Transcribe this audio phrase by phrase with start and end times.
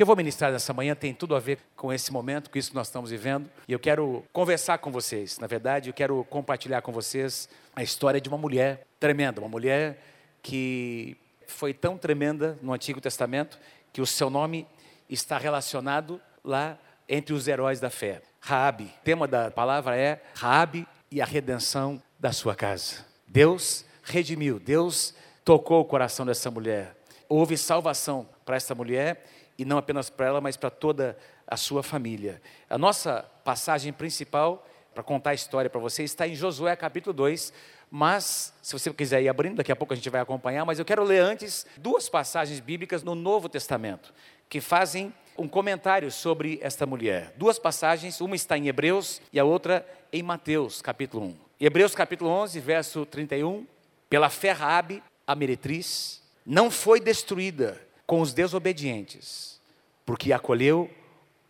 [0.00, 2.70] que eu vou ministrar nessa manhã tem tudo a ver com esse momento, com isso
[2.70, 3.50] que nós estamos vivendo.
[3.68, 5.38] E eu quero conversar com vocês.
[5.38, 10.02] Na verdade, eu quero compartilhar com vocês a história de uma mulher tremenda, uma mulher
[10.42, 13.58] que foi tão tremenda no Antigo Testamento
[13.92, 14.66] que o seu nome
[15.06, 18.22] está relacionado lá entre os heróis da fé.
[18.40, 18.84] Raabe.
[18.84, 23.04] O tema da palavra é Raabe e a redenção da sua casa.
[23.28, 25.14] Deus redimiu, Deus
[25.44, 26.96] tocou o coração dessa mulher.
[27.28, 29.26] Houve salvação para essa mulher
[29.60, 32.40] e não apenas para ela, mas para toda a sua família.
[32.70, 37.52] A nossa passagem principal para contar a história para você está em Josué capítulo 2,
[37.90, 40.84] mas se você quiser ir abrindo, daqui a pouco a gente vai acompanhar, mas eu
[40.84, 44.14] quero ler antes duas passagens bíblicas no Novo Testamento
[44.48, 47.34] que fazem um comentário sobre esta mulher.
[47.36, 51.36] Duas passagens, uma está em Hebreus e a outra em Mateus capítulo 1.
[51.60, 53.66] Hebreus capítulo 11, verso 31,
[54.08, 57.78] pela fé Raabe, a meretriz, não foi destruída
[58.10, 59.60] com os desobedientes
[60.04, 60.90] porque acolheu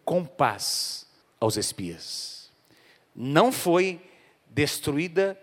[0.04, 1.06] com paz
[1.40, 2.52] aos espias.
[3.16, 3.98] Não foi
[4.46, 5.40] destruída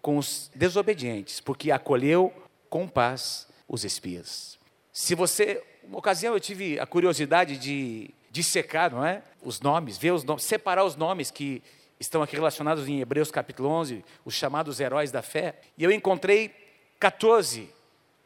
[0.00, 2.32] com os desobedientes, porque acolheu
[2.68, 4.60] com paz os espias.
[4.92, 9.24] Se você, uma ocasião eu tive a curiosidade de dissecar, não é?
[9.42, 11.60] Os nomes, ver os nomes, separar os nomes que
[11.98, 16.54] estão aqui relacionados em Hebreus capítulo 11, os chamados heróis da fé, e eu encontrei
[17.00, 17.68] 14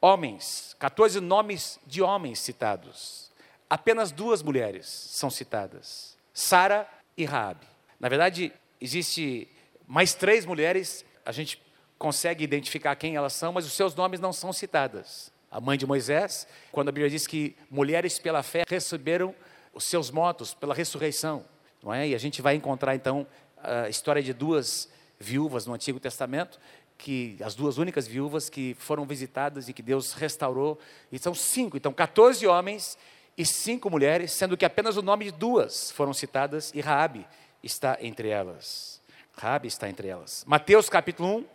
[0.04, 3.24] homens, 14 nomes de homens citados
[3.68, 7.66] apenas duas mulheres são citadas: Sara e Raabe.
[7.98, 9.48] Na verdade, existe
[9.86, 11.60] mais três mulheres, a gente
[11.98, 15.32] consegue identificar quem elas são, mas os seus nomes não são citadas.
[15.50, 19.34] A mãe de Moisés, quando a Bíblia diz que mulheres pela fé receberam
[19.72, 21.44] os seus motos pela ressurreição,
[21.82, 22.08] não é?
[22.08, 23.26] E a gente vai encontrar então
[23.62, 26.58] a história de duas viúvas no Antigo Testamento,
[26.96, 30.78] que as duas únicas viúvas que foram visitadas e que Deus restaurou,
[31.10, 32.96] e são cinco, então 14 homens
[33.36, 37.26] e cinco mulheres, sendo que apenas o nome de duas foram citadas e Raabe
[37.62, 39.00] está entre elas.
[39.36, 40.44] Raabe está entre elas.
[40.46, 41.46] Mateus capítulo 1,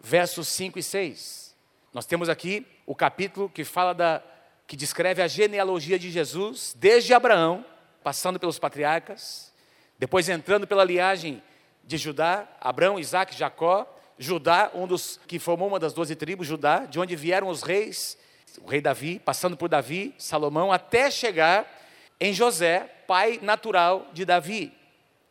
[0.00, 1.54] versos 5 e 6.
[1.92, 4.22] Nós temos aqui o capítulo que fala da
[4.66, 7.64] que descreve a genealogia de Jesus, desde Abraão,
[8.02, 9.52] passando pelos patriarcas,
[9.98, 11.42] depois entrando pela linhagem
[11.82, 16.86] de Judá, Abraão, Isaac, Jacó, Judá, um dos que formou uma das doze tribos, Judá,
[16.86, 18.16] de onde vieram os reis
[18.62, 21.66] o rei Davi, passando por Davi, Salomão, até chegar
[22.20, 24.72] em José, pai natural de Davi.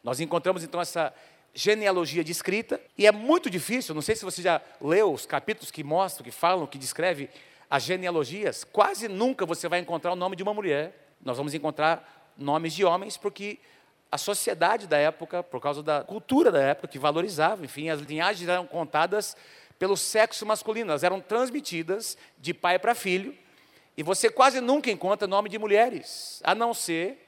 [0.04, 1.14] Nós encontramos então essa
[1.54, 5.84] genealogia descrita, e é muito difícil, não sei se você já leu os capítulos que
[5.84, 7.30] mostram, que falam, que descreve
[7.70, 11.16] as genealogias, quase nunca você vai encontrar o nome de uma mulher.
[11.24, 13.60] Nós vamos encontrar nomes de homens, porque
[14.13, 18.47] a sociedade da época, por causa da cultura da época, que valorizava, enfim, as linhagens
[18.47, 19.35] eram contadas
[19.79, 23.35] pelo sexo masculino, elas eram transmitidas de pai para filho,
[23.97, 27.28] e você quase nunca encontra nome de mulheres, a não ser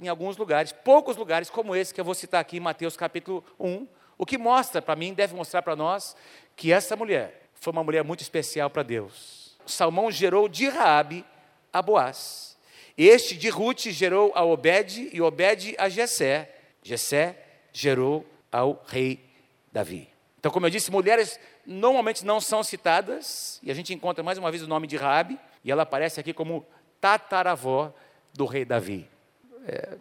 [0.00, 3.44] em alguns lugares, poucos lugares como esse que eu vou citar aqui em Mateus capítulo
[3.60, 3.86] 1,
[4.18, 6.16] o que mostra para mim, deve mostrar para nós,
[6.56, 9.56] que essa mulher foi uma mulher muito especial para Deus.
[9.64, 11.24] Salmão gerou de Raabe
[11.72, 12.53] a Boaz.
[12.96, 16.50] Este de Ruth gerou a Obed e Obed a Jessé.
[16.82, 17.36] Jessé
[17.72, 19.18] gerou ao rei
[19.72, 20.08] Davi.
[20.38, 24.50] Então, como eu disse, mulheres normalmente não são citadas, e a gente encontra mais uma
[24.50, 26.64] vez o nome de Rabi, e ela aparece aqui como
[27.00, 27.92] tataravó
[28.32, 29.08] do rei Davi.
[29.66, 29.96] É,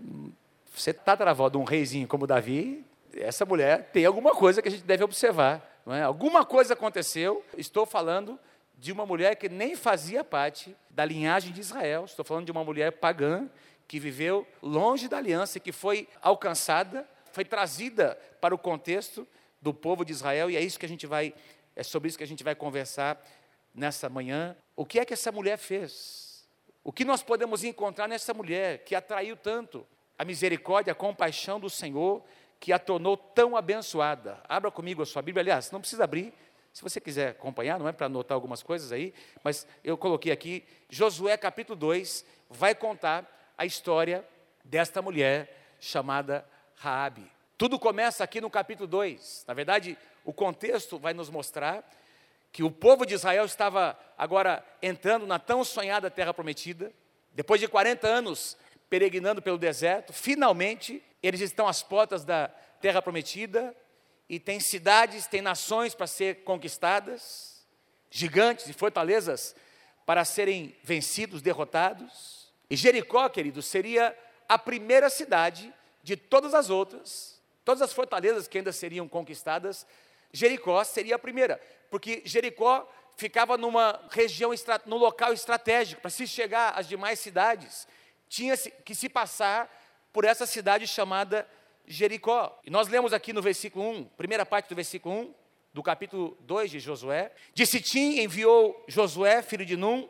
[0.76, 4.84] ser tataravó de um reizinho como Davi, essa mulher tem alguma coisa que a gente
[4.84, 5.82] deve observar.
[5.88, 6.02] É?
[6.02, 8.40] Alguma coisa aconteceu, estou falando
[8.84, 12.66] de uma mulher que nem fazia parte da linhagem de Israel, estou falando de uma
[12.66, 13.50] mulher pagã
[13.88, 19.26] que viveu longe da aliança que foi alcançada, foi trazida para o contexto
[19.62, 21.34] do povo de Israel, e é isso que a gente vai,
[21.74, 23.26] é sobre isso que a gente vai conversar
[23.74, 24.54] nessa manhã.
[24.76, 26.46] O que é que essa mulher fez?
[26.84, 29.88] O que nós podemos encontrar nessa mulher que atraiu tanto
[30.20, 32.22] a misericórdia, a compaixão do Senhor,
[32.60, 34.44] que a tornou tão abençoada?
[34.44, 36.34] Abra comigo a sua Bíblia, aliás, não precisa abrir,
[36.74, 39.14] se você quiser acompanhar, não é para anotar algumas coisas aí,
[39.44, 44.28] mas eu coloquei aqui, Josué capítulo 2, vai contar a história
[44.66, 46.44] desta mulher chamada
[46.76, 47.32] Raabe.
[47.60, 49.46] Tudo começa aqui no capítulo 2.
[49.48, 49.96] Na verdade,
[50.26, 51.88] o contexto vai nos mostrar
[52.52, 56.92] que o povo de Israel estava agora entrando na tão sonhada terra prometida.
[57.34, 58.58] Depois de 40 anos
[58.90, 62.48] peregrinando pelo deserto, finalmente eles estão às portas da
[62.82, 63.76] terra prometida
[64.30, 67.66] e tem cidades, tem nações para ser conquistadas,
[68.10, 69.56] gigantes e fortalezas
[70.06, 72.54] para serem vencidos, derrotados.
[72.70, 74.18] E Jericó, queridos, seria
[74.48, 77.34] a primeira cidade de todas as outras
[77.64, 79.88] Todas as fortalezas que ainda seriam conquistadas,
[80.32, 84.52] Jericó seria a primeira, porque Jericó ficava numa região,
[84.86, 87.88] num local estratégico para se chegar às demais cidades.
[88.28, 89.72] tinha que se passar
[90.12, 91.63] por essa cidade chamada Jericó.
[91.86, 95.34] E nós lemos aqui no versículo 1, primeira parte do versículo 1,
[95.74, 97.32] do capítulo 2 de Josué.
[97.54, 100.08] De Sitim enviou Josué, filho de Num,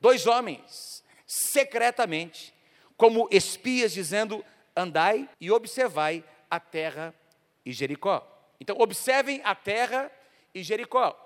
[0.00, 2.52] dois homens, secretamente,
[2.96, 4.44] como espias, dizendo:
[4.76, 7.14] Andai e observai a terra
[7.64, 8.26] e Jericó.
[8.60, 10.10] Então, observem a terra
[10.54, 11.18] e Jericó.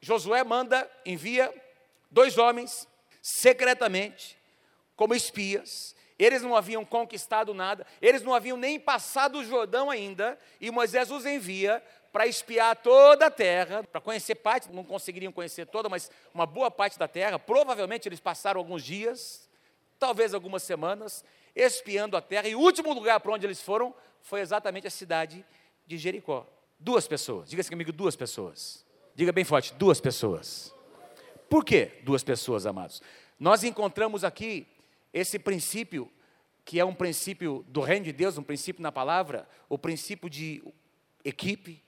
[0.00, 1.52] Josué manda, envia
[2.10, 2.86] dois homens,
[3.22, 4.36] secretamente,
[4.94, 5.95] como espias.
[6.18, 11.10] Eles não haviam conquistado nada, eles não haviam nem passado o Jordão ainda, e Moisés
[11.10, 16.10] os envia para espiar toda a terra, para conhecer parte, não conseguiriam conhecer toda, mas
[16.32, 17.38] uma boa parte da terra.
[17.38, 19.50] Provavelmente eles passaram alguns dias,
[19.98, 21.22] talvez algumas semanas,
[21.54, 25.44] espiando a terra, e o último lugar para onde eles foram foi exatamente a cidade
[25.86, 26.46] de Jericó.
[26.78, 28.84] Duas pessoas, diga assim comigo, duas pessoas.
[29.14, 30.74] Diga bem forte, duas pessoas.
[31.48, 33.02] Por que duas pessoas, amados?
[33.38, 34.66] Nós encontramos aqui
[35.16, 36.12] esse princípio,
[36.62, 40.62] que é um princípio do reino de Deus, um princípio na palavra, o princípio de
[41.24, 41.82] equipe,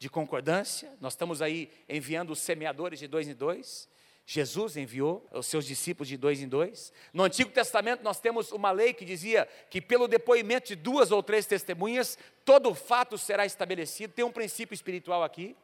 [0.00, 0.92] de concordância.
[1.00, 3.88] Nós estamos aí enviando os semeadores de dois em dois.
[4.26, 6.92] Jesus enviou os seus discípulos de dois em dois.
[7.12, 11.22] No Antigo Testamento nós temos uma lei que dizia que pelo depoimento de duas ou
[11.22, 14.12] três testemunhas, todo fato será estabelecido.
[14.12, 15.54] Tem um princípio espiritual aqui.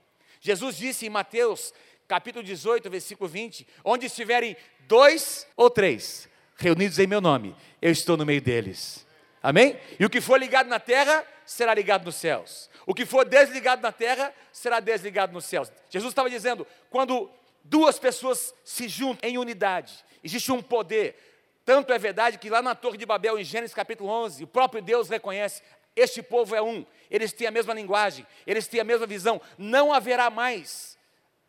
[0.41, 1.75] Jesus disse em Mateus,
[2.07, 4.57] capítulo 18, versículo 20: Onde estiverem
[4.87, 6.29] dois ou três
[6.59, 9.07] reunidos em meu nome, eu estou no meio deles.
[9.43, 9.79] Amém?
[9.99, 12.69] E o que for ligado na terra será ligado nos céus.
[12.85, 15.71] O que for desligado na terra será desligado nos céus.
[15.89, 17.31] Jesus estava dizendo: quando
[17.63, 21.25] duas pessoas se juntam em unidade, existe um poder.
[21.65, 24.83] Tanto é verdade que lá na Torre de Babel, em Gênesis capítulo 11, o próprio
[24.83, 25.63] Deus reconhece:
[25.95, 29.41] este povo é um, eles têm a mesma linguagem, eles têm a mesma visão.
[29.57, 30.99] Não haverá mais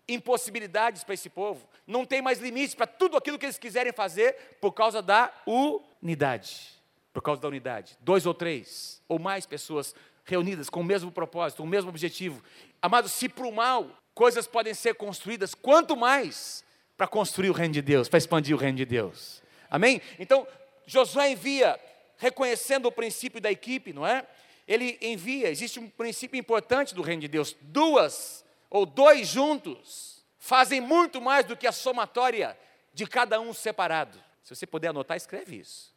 [0.07, 4.33] impossibilidades para esse povo, não tem mais limites para tudo aquilo que eles quiserem fazer
[4.61, 6.79] por causa da unidade.
[7.11, 7.97] Por causa da unidade.
[7.99, 12.43] Dois ou três, ou mais pessoas reunidas com o mesmo propósito, o mesmo objetivo.
[12.79, 16.63] Amados, se para o mal coisas podem ser construídas, quanto mais
[16.95, 19.41] para construir o reino de Deus, para expandir o reino de Deus.
[19.67, 19.99] Amém?
[20.19, 20.45] Então,
[20.85, 21.79] Josué envia,
[22.17, 24.27] reconhecendo o princípio da equipe, não é?
[24.67, 30.81] Ele envia, existe um princípio importante do reino de Deus: duas ou dois juntos fazem
[30.81, 32.57] muito mais do que a somatória
[32.93, 34.17] de cada um separado.
[34.43, 35.93] Se você puder anotar, escreve isso.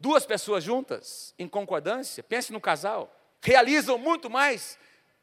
[0.00, 4.76] Duas pessoas juntas, em concordância, pense no casal, realizam muito mais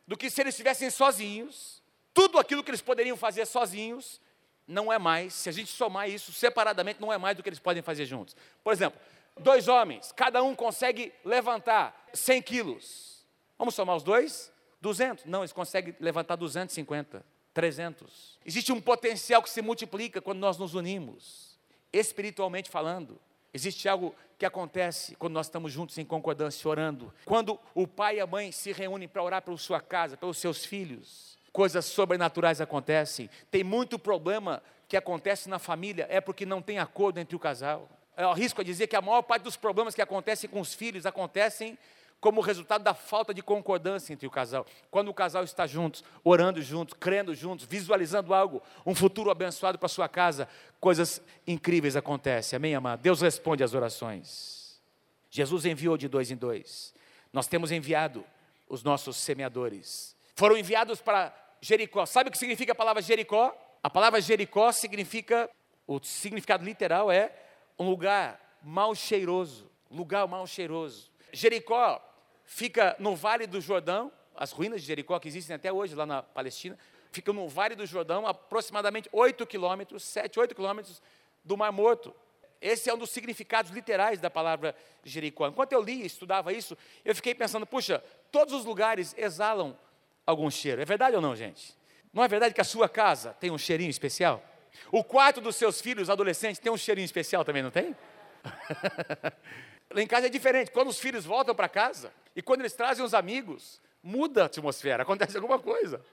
[0.07, 1.83] do que se eles estivessem sozinhos.
[2.13, 4.21] Tudo aquilo que eles poderiam fazer sozinhos
[4.66, 7.60] não é mais, se a gente somar isso separadamente, não é mais do que eles
[7.60, 8.36] podem fazer juntos.
[8.63, 9.00] Por exemplo,
[9.38, 13.25] dois homens, cada um consegue levantar 100 quilos.
[13.57, 14.51] Vamos somar os dois?
[14.80, 15.25] 200.
[15.25, 18.39] Não, eles conseguem levantar 250, 300.
[18.45, 21.57] Existe um potencial que se multiplica quando nós nos unimos,
[21.91, 23.19] espiritualmente falando.
[23.53, 27.13] Existe algo que acontece quando nós estamos juntos em concordância, orando.
[27.25, 30.63] Quando o pai e a mãe se reúnem para orar pela sua casa, pelos seus
[30.63, 33.29] filhos, coisas sobrenaturais acontecem.
[33.49, 37.89] Tem muito problema que acontece na família, é porque não tem acordo entre o casal.
[38.15, 41.05] Eu arrisco a dizer que a maior parte dos problemas que acontecem com os filhos
[41.05, 41.77] acontecem
[42.19, 44.66] como resultado da falta de concordância entre o casal.
[44.92, 49.88] Quando o casal está juntos, orando juntos, crendo juntos, visualizando algo, um futuro abençoado para
[49.88, 50.48] sua casa,
[50.80, 52.57] coisas incríveis acontecem.
[52.57, 53.01] Amém, amado?
[53.01, 54.81] Deus responde às orações.
[55.30, 56.94] Jesus enviou de dois em dois.
[57.31, 58.26] Nós temos enviado
[58.68, 60.16] os nossos semeadores.
[60.35, 62.06] Foram enviados para Jericó.
[62.06, 63.56] Sabe o que significa a palavra Jericó?
[63.81, 65.49] A palavra Jericó significa,
[65.88, 67.31] o significado literal é
[67.78, 71.09] um lugar mal cheiroso, lugar mal cheiroso.
[71.31, 72.02] Jericó
[72.49, 76.23] fica no Vale do Jordão, as ruínas de Jericó que existem até hoje lá na
[76.23, 76.77] Palestina,
[77.11, 80.99] ficam no Vale do Jordão, aproximadamente 8 quilômetros, 7, 8 quilômetros
[81.45, 82.13] do Mar Morto.
[82.59, 85.47] Esse é um dos significados literais da palavra Jericó.
[85.47, 86.75] Enquanto eu li e estudava isso,
[87.06, 89.77] eu fiquei pensando, puxa, todos os lugares exalam
[90.25, 90.81] algum cheiro.
[90.81, 91.77] É verdade ou não, gente?
[92.11, 94.44] Não é verdade que a sua casa tem um cheirinho especial?
[94.91, 97.95] O quarto dos seus filhos adolescentes tem um cheirinho especial também, não tem?
[99.91, 100.71] Lá em casa é diferente.
[100.71, 105.03] Quando os filhos voltam para casa e quando eles trazem os amigos, muda a atmosfera,
[105.03, 106.03] acontece alguma coisa.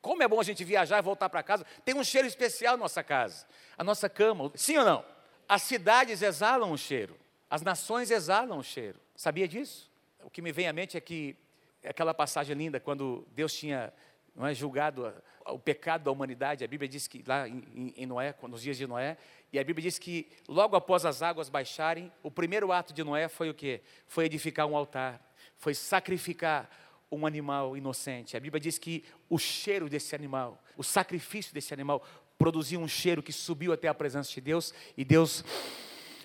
[0.00, 1.64] Como é bom a gente viajar e voltar para casa.
[1.84, 3.46] Tem um cheiro especial na nossa casa,
[3.78, 4.50] a nossa cama.
[4.54, 5.04] Sim ou não?
[5.48, 7.16] As cidades exalam o cheiro,
[7.48, 8.98] as nações exalam o cheiro.
[9.14, 9.90] Sabia disso?
[10.24, 11.36] O que me vem à mente é que
[11.82, 13.92] é aquela passagem linda quando Deus tinha
[14.34, 15.12] não é, julgado
[15.46, 16.64] o pecado da humanidade.
[16.64, 19.16] A Bíblia diz que lá em, em Noé, nos dias de Noé,
[19.52, 23.28] e a Bíblia diz que logo após as águas baixarem, o primeiro ato de Noé
[23.28, 23.82] foi o quê?
[24.06, 25.20] Foi edificar um altar,
[25.58, 26.70] foi sacrificar
[27.10, 28.36] um animal inocente.
[28.36, 32.02] A Bíblia diz que o cheiro desse animal, o sacrifício desse animal,
[32.38, 35.44] produzia um cheiro que subiu até a presença de Deus e Deus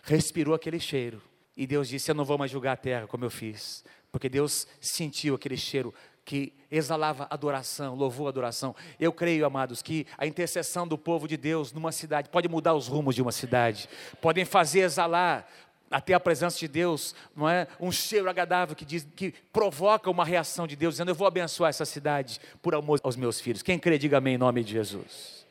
[0.04, 1.22] respirou aquele cheiro
[1.58, 4.68] E Deus disse: Eu não vou mais julgar a terra como eu fiz, porque Deus
[4.80, 5.94] sentiu aquele cheiro
[6.28, 8.76] que exalava adoração, louvor, adoração.
[9.00, 12.86] Eu creio, amados, que a intercessão do povo de Deus numa cidade pode mudar os
[12.86, 13.88] rumos de uma cidade,
[14.22, 15.48] podem fazer exalar
[15.90, 17.66] até a presença de Deus, não é?
[17.80, 21.70] Um cheiro agradável que diz que provoca uma reação de Deus, dizendo: Eu vou abençoar
[21.70, 23.64] essa cidade por amor aos meus filhos.
[23.64, 25.46] Quem crê, diga amém em nome de Jesus.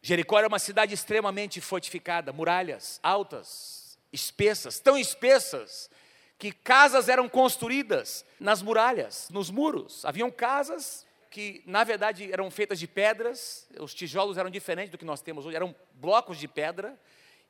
[0.00, 5.90] Jericó era uma cidade extremamente fortificada, muralhas altas, espessas, tão espessas
[6.44, 10.04] que casas eram construídas nas muralhas, nos muros.
[10.04, 15.06] Haviam casas que, na verdade, eram feitas de pedras, os tijolos eram diferentes do que
[15.06, 17.00] nós temos hoje, eram blocos de pedra,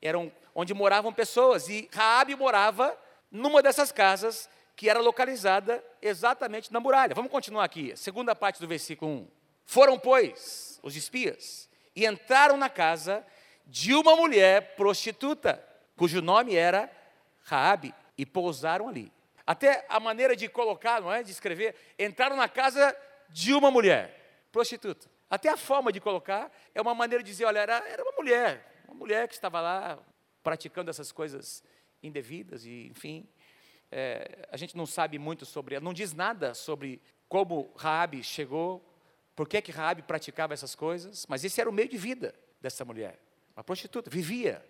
[0.00, 2.96] eram onde moravam pessoas, e Raabe morava
[3.32, 7.16] numa dessas casas que era localizada exatamente na muralha.
[7.16, 9.28] Vamos continuar aqui, segunda parte do versículo 1.
[9.64, 13.26] Foram, pois, os espias, e entraram na casa
[13.66, 15.60] de uma mulher prostituta,
[15.96, 16.88] cujo nome era
[17.42, 19.12] Raabe e pousaram ali.
[19.46, 22.96] Até a maneira de colocar, não é, de escrever, entraram na casa
[23.28, 25.08] de uma mulher, prostituta.
[25.28, 28.84] Até a forma de colocar é uma maneira de dizer, olha, era, era uma mulher,
[28.86, 29.98] uma mulher que estava lá
[30.42, 31.62] praticando essas coisas
[32.02, 33.26] indevidas e, enfim,
[33.90, 38.84] é, a gente não sabe muito sobre ela, não diz nada sobre como Raabe chegou,
[39.34, 42.84] por que que Raabe praticava essas coisas, mas esse era o meio de vida dessa
[42.84, 43.18] mulher,
[43.56, 44.64] uma prostituta, vivia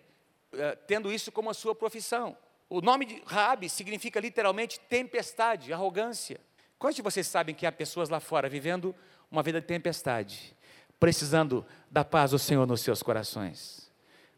[0.53, 2.37] é, tendo isso como a sua profissão.
[2.69, 6.39] O nome de Raabe significa literalmente tempestade, arrogância.
[6.79, 8.95] Quantos de vocês sabem que há pessoas lá fora vivendo
[9.29, 10.55] uma vida de tempestade,
[10.99, 13.91] precisando da paz do Senhor nos seus corações?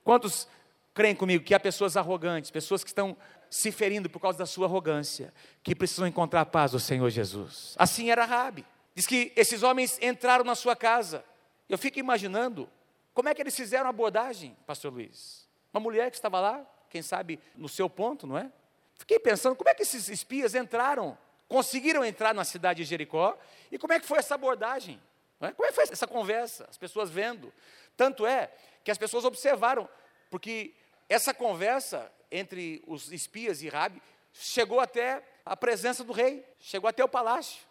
[0.04, 0.48] Quantos
[0.94, 3.16] creem comigo que há pessoas arrogantes, pessoas que estão
[3.50, 7.76] se ferindo por causa da sua arrogância, que precisam encontrar a paz do Senhor Jesus?
[7.78, 8.66] Assim era Raabe.
[8.94, 11.24] Diz que esses homens entraram na sua casa.
[11.70, 12.70] Eu fico imaginando
[13.14, 15.48] como é que eles fizeram a abordagem, pastor Luiz.
[15.74, 18.51] Uma mulher que estava lá, quem sabe, no seu ponto, não é?
[18.96, 21.17] Fiquei pensando, como é que esses espias entraram,
[21.48, 23.38] conseguiram entrar na cidade de Jericó,
[23.72, 25.01] e como é que foi essa abordagem?
[25.39, 25.51] É?
[25.51, 26.65] Como é que foi essa conversa?
[26.70, 27.53] As pessoas vendo.
[27.96, 28.51] Tanto é
[28.84, 29.88] que as pessoas observaram,
[30.29, 30.74] porque
[31.08, 34.01] essa conversa entre os espias e Rabi
[34.34, 37.62] chegou até a presença do rei, chegou até o palácio,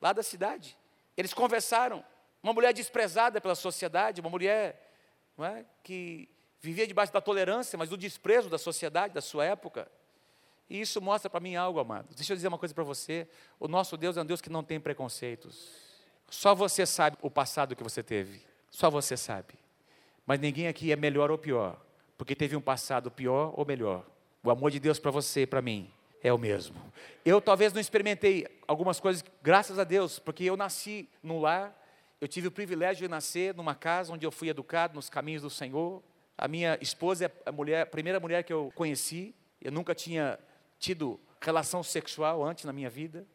[0.00, 0.76] lá da cidade.
[1.16, 2.04] Eles conversaram.
[2.42, 4.92] Uma mulher desprezada pela sociedade, uma mulher
[5.38, 6.28] é, que
[6.64, 9.86] vivia debaixo da tolerância, mas do desprezo da sociedade, da sua época.
[10.68, 12.08] E isso mostra para mim algo, amado.
[12.16, 13.28] Deixa eu dizer uma coisa para você:
[13.60, 15.68] o nosso Deus é um Deus que não tem preconceitos.
[16.30, 18.40] Só você sabe o passado que você teve.
[18.70, 19.54] Só você sabe.
[20.26, 21.78] Mas ninguém aqui é melhor ou pior,
[22.16, 24.06] porque teve um passado pior ou melhor.
[24.42, 25.92] O amor de Deus para você e para mim
[26.22, 26.76] é o mesmo.
[27.26, 31.78] Eu talvez não experimentei algumas coisas, graças a Deus, porque eu nasci num lar,
[32.22, 35.50] eu tive o privilégio de nascer numa casa onde eu fui educado nos caminhos do
[35.50, 36.02] Senhor.
[36.36, 39.34] A minha esposa é a, mulher, primeira mulher que eu conheci.
[39.60, 40.38] Eu nunca tinha
[40.78, 43.26] tido relação sexual antes na minha vida.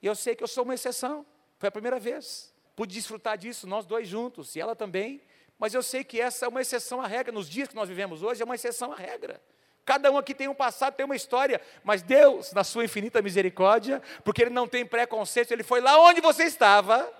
[0.00, 1.26] E eu sei que eu sou uma exceção.
[1.58, 2.54] Foi a primeira vez.
[2.74, 5.20] Pude desfrutar disso, nós dois juntos, e ela também.
[5.58, 7.32] Mas eu sei que essa é uma exceção à regra.
[7.32, 9.42] Nos dias que nós vivemos hoje, é uma exceção à regra.
[9.84, 14.02] Cada um aqui tem um passado, tem uma história, mas Deus, na sua infinita misericórdia,
[14.22, 17.10] porque Ele não tem preconceito, Ele foi lá onde você estava,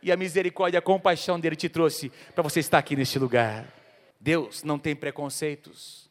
[0.00, 3.66] e a misericórdia, a compaixão dele te trouxe para você estar aqui neste lugar.
[4.20, 6.10] Deus não tem preconceitos,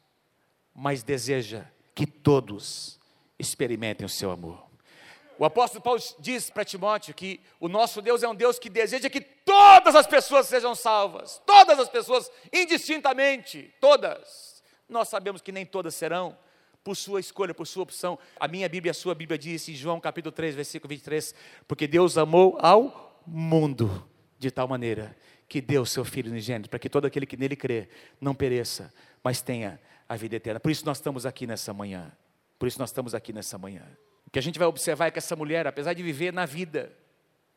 [0.74, 3.00] mas deseja que todos
[3.38, 4.68] experimentem o seu amor.
[5.40, 9.10] O apóstolo Paulo diz para Timóteo que o nosso Deus é um Deus que deseja
[9.10, 14.64] que todas as pessoas sejam salvas, todas as pessoas, indistintamente, todas.
[14.90, 16.36] Nós sabemos que nem todas serão,
[16.84, 18.18] por sua escolha, por sua opção.
[18.40, 21.36] A minha Bíblia, a sua Bíblia diz em João capítulo 3, versículo 23,
[21.68, 24.10] porque Deus amou ao mundo
[24.40, 25.16] de tal maneira
[25.48, 27.88] que deu o seu Filho unigênito, para que todo aquele que nele crê
[28.20, 30.60] não pereça, mas tenha a vida eterna.
[30.60, 32.12] Por isso nós estamos aqui nessa manhã.
[32.60, 33.84] Por isso nós estamos aqui nessa manhã.
[34.26, 36.92] O que a gente vai observar é que essa mulher, apesar de viver na vida,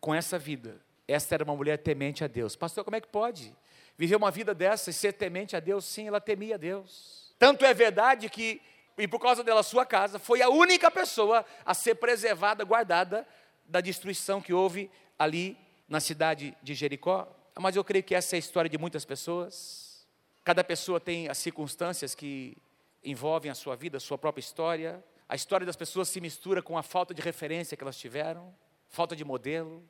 [0.01, 2.55] com essa vida, essa era uma mulher temente a Deus.
[2.55, 3.55] Pastor, como é que pode
[3.97, 5.85] viver uma vida dessa e ser temente a Deus?
[5.85, 7.35] Sim, ela temia a Deus.
[7.39, 8.61] Tanto é verdade que,
[8.97, 13.27] e por causa dela, sua casa foi a única pessoa a ser preservada, guardada
[13.67, 15.57] da destruição que houve ali
[15.89, 17.29] na cidade de Jericó.
[17.61, 20.07] Mas eu creio que essa é a história de muitas pessoas.
[20.43, 22.57] Cada pessoa tem as circunstâncias que
[23.05, 25.05] envolvem a sua vida, a sua própria história.
[25.29, 28.55] A história das pessoas se mistura com a falta de referência que elas tiveram,
[28.89, 29.87] falta de modelo,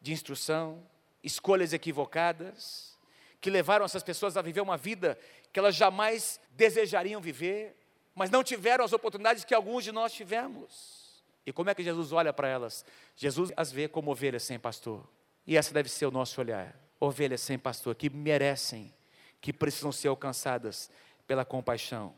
[0.00, 0.84] de instrução,
[1.22, 2.98] escolhas equivocadas,
[3.40, 5.16] que levaram essas pessoas a viver uma vida
[5.52, 7.76] que elas jamais desejariam viver,
[8.16, 11.22] mas não tiveram as oportunidades que alguns de nós tivemos.
[11.46, 12.84] E como é que Jesus olha para elas?
[13.14, 15.08] Jesus as vê como ovelhas sem pastor.
[15.46, 18.92] E essa deve ser o nosso olhar ovelhas sem pastor, que merecem,
[19.40, 20.88] que precisam ser alcançadas
[21.26, 22.14] pela compaixão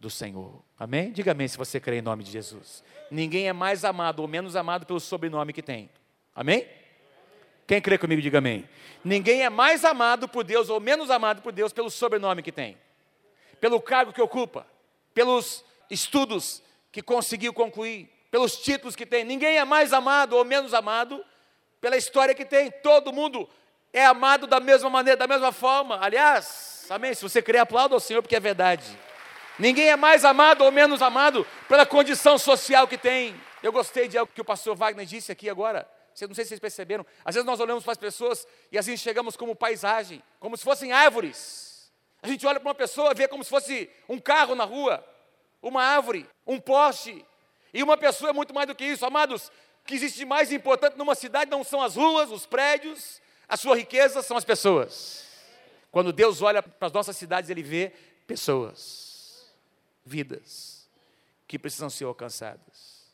[0.00, 0.62] do Senhor.
[0.76, 1.12] Amém?
[1.12, 2.82] Diga amém se você crê em nome de Jesus.
[3.08, 5.88] Ninguém é mais amado ou menos amado pelo sobrenome que tem.
[6.34, 6.66] Amém?
[7.68, 8.68] Quem crê comigo, diga amém.
[9.04, 12.76] Ninguém é mais amado por Deus ou menos amado por Deus pelo sobrenome que tem,
[13.60, 14.66] pelo cargo que ocupa,
[15.14, 19.24] pelos estudos que conseguiu concluir, pelos títulos que tem.
[19.24, 21.24] Ninguém é mais amado ou menos amado
[21.80, 22.72] pela história que tem.
[22.82, 23.48] Todo mundo
[23.92, 25.98] é amado da mesma maneira, da mesma forma.
[26.02, 27.14] Aliás, amém?
[27.14, 28.84] Se você crê, aplauda ao Senhor, porque é verdade.
[29.58, 33.34] Ninguém é mais amado ou menos amado pela condição social que tem.
[33.62, 35.88] Eu gostei de algo que o pastor Wagner disse aqui agora.
[36.20, 37.04] Não sei se vocês perceberam.
[37.24, 40.92] Às vezes nós olhamos para as pessoas e assim chegamos como paisagem, como se fossem
[40.92, 41.90] árvores.
[42.22, 45.04] A gente olha para uma pessoa e vê como se fosse um carro na rua,
[45.62, 47.24] uma árvore, um poste.
[47.72, 49.04] E uma pessoa é muito mais do que isso.
[49.04, 49.48] Amados,
[49.82, 53.56] o que existe de mais importante numa cidade não são as ruas, os prédios, a
[53.56, 55.24] sua riqueza, são as pessoas.
[55.90, 57.92] Quando Deus olha para as nossas cidades, Ele vê
[58.26, 59.52] pessoas,
[60.04, 60.88] vidas,
[61.46, 63.06] que precisam ser alcançadas.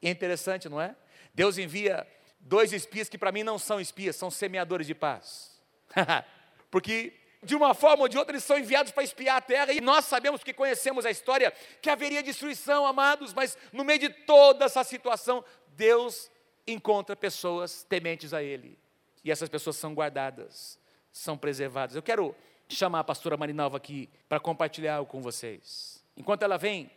[0.00, 0.96] E é interessante, não é?
[1.34, 2.06] Deus envia
[2.40, 5.60] dois espias que para mim não são espias, são semeadores de paz.
[6.70, 9.80] Porque de uma forma ou de outra eles são enviados para espiar a terra e
[9.80, 14.64] nós sabemos que conhecemos a história que haveria destruição, amados, mas no meio de toda
[14.64, 16.30] essa situação, Deus
[16.66, 18.78] encontra pessoas tementes a ele.
[19.26, 20.78] E essas pessoas são guardadas,
[21.10, 21.96] são preservadas.
[21.96, 22.32] Eu quero
[22.68, 26.00] chamar a pastora Marinalva aqui para compartilhar algo com vocês.
[26.16, 26.88] Enquanto ela vem,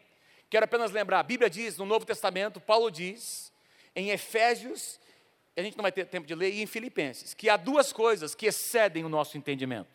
[0.47, 3.51] quero apenas lembrar, a Bíblia diz no Novo Testamento, Paulo diz
[3.95, 4.99] em Efésios
[5.57, 8.35] a gente não vai ter tempo de ler, e em Filipenses, que há duas coisas
[8.35, 9.89] que excedem o nosso entendimento.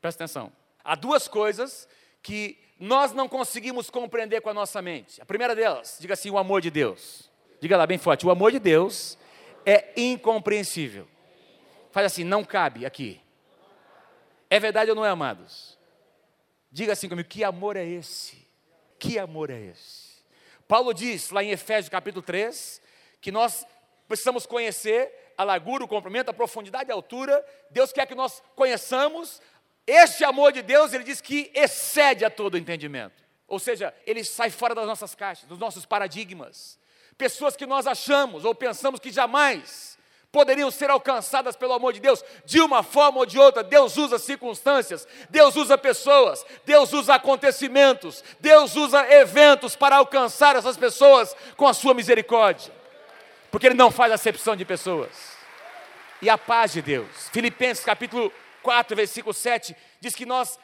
[0.00, 0.52] Presta atenção.
[0.82, 1.88] Há duas coisas
[2.22, 5.20] que nós não conseguimos compreender com a nossa mente.
[5.20, 7.28] A primeira delas, diga assim: o amor de Deus.
[7.60, 9.18] Diga lá bem forte: o amor de Deus
[9.66, 11.08] é incompreensível.
[11.94, 13.20] Faz assim, não cabe aqui.
[14.50, 15.78] É verdade ou não é, amados?
[16.68, 18.48] Diga assim comigo: que amor é esse?
[18.98, 20.24] Que amor é esse?
[20.66, 22.82] Paulo diz lá em Efésios capítulo 3
[23.20, 23.64] que nós
[24.08, 27.46] precisamos conhecer a largura, o comprimento, a profundidade a altura.
[27.70, 29.40] Deus quer que nós conheçamos.
[29.86, 33.22] Este amor de Deus, ele diz que excede a todo entendimento.
[33.46, 36.76] Ou seja, ele sai fora das nossas caixas, dos nossos paradigmas.
[37.16, 39.94] Pessoas que nós achamos ou pensamos que jamais
[40.34, 43.62] poderiam ser alcançadas pelo amor de Deus, de uma forma ou de outra.
[43.62, 50.76] Deus usa circunstâncias, Deus usa pessoas, Deus usa acontecimentos, Deus usa eventos para alcançar essas
[50.76, 52.74] pessoas com a sua misericórdia
[53.54, 55.10] porque Ele não faz acepção de pessoas.
[56.20, 57.28] E a paz de Deus.
[57.32, 58.32] Filipenses capítulo
[58.64, 60.58] 4, versículo 7, diz que nós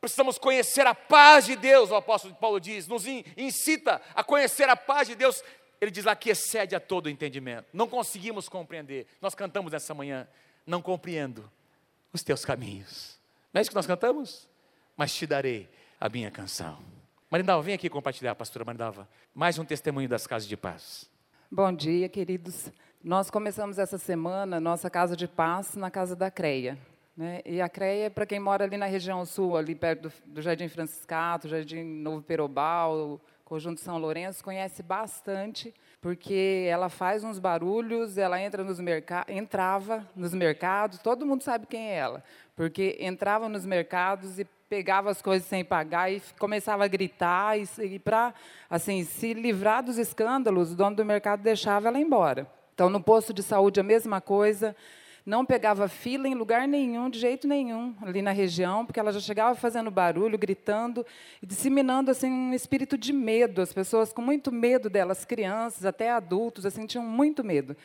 [0.00, 3.04] precisamos conhecer a paz de Deus, o apóstolo Paulo diz, nos
[3.36, 5.42] incita a conhecer a paz de Deus.
[5.80, 7.66] Ele diz lá que excede a todo entendimento.
[7.72, 9.06] Não conseguimos compreender.
[9.20, 10.26] Nós cantamos nessa manhã,
[10.66, 11.50] não compreendo
[12.12, 13.18] os teus caminhos.
[13.52, 14.48] Não é isso que nós cantamos?
[14.96, 15.68] Mas te darei
[16.00, 16.78] a minha canção.
[17.30, 21.10] Marindalva, vem aqui compartilhar, pastora Marindalva, mais um testemunho das casas de paz.
[21.50, 22.70] Bom dia, queridos.
[23.02, 26.78] Nós começamos essa semana nossa casa de paz na casa da CREA.
[27.16, 27.40] Né?
[27.44, 30.68] E a CREA, para quem mora ali na região sul, ali perto do, do Jardim
[30.68, 38.42] Franciscato, Jardim Novo Perobal, Conjunto São Lourenço, conhece bastante, porque ela faz uns barulhos, ela
[38.42, 38.80] entra nos
[39.28, 42.24] entrava nos mercados, todo mundo sabe quem é ela,
[42.56, 47.68] porque entrava nos mercados e pegava as coisas sem pagar e começava a gritar e,
[47.84, 48.34] e para
[48.68, 52.50] assim se livrar dos escândalos, o dono do mercado deixava ela embora.
[52.74, 54.74] Então no posto de saúde a mesma coisa,
[55.26, 59.18] não pegava fila em lugar nenhum, de jeito nenhum, ali na região, porque ela já
[59.18, 61.04] chegava fazendo barulho, gritando
[61.42, 63.60] e disseminando assim um espírito de medo.
[63.60, 67.76] As pessoas com muito medo delas, crianças, até adultos, assim tinham muito medo.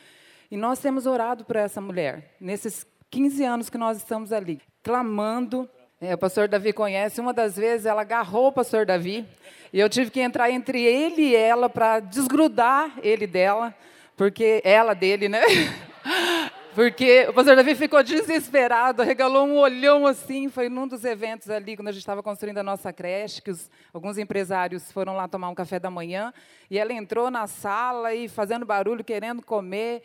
[0.52, 5.68] E nós temos orado por essa mulher nesses 15 anos que nós estamos ali, clamando
[6.00, 7.20] é, o pastor Davi conhece.
[7.20, 9.26] Uma das vezes ela agarrou o pastor Davi
[9.72, 13.74] e eu tive que entrar entre ele e ela para desgrudar ele dela,
[14.16, 15.42] porque ela dele, né?
[16.74, 20.48] Porque o pastor Davi ficou desesperado, regalou um olhão assim.
[20.48, 23.70] Foi num dos eventos ali, quando a gente estava construindo a nossa creche, que os,
[23.92, 26.32] alguns empresários foram lá tomar um café da manhã.
[26.70, 30.02] E ela entrou na sala e fazendo barulho, querendo comer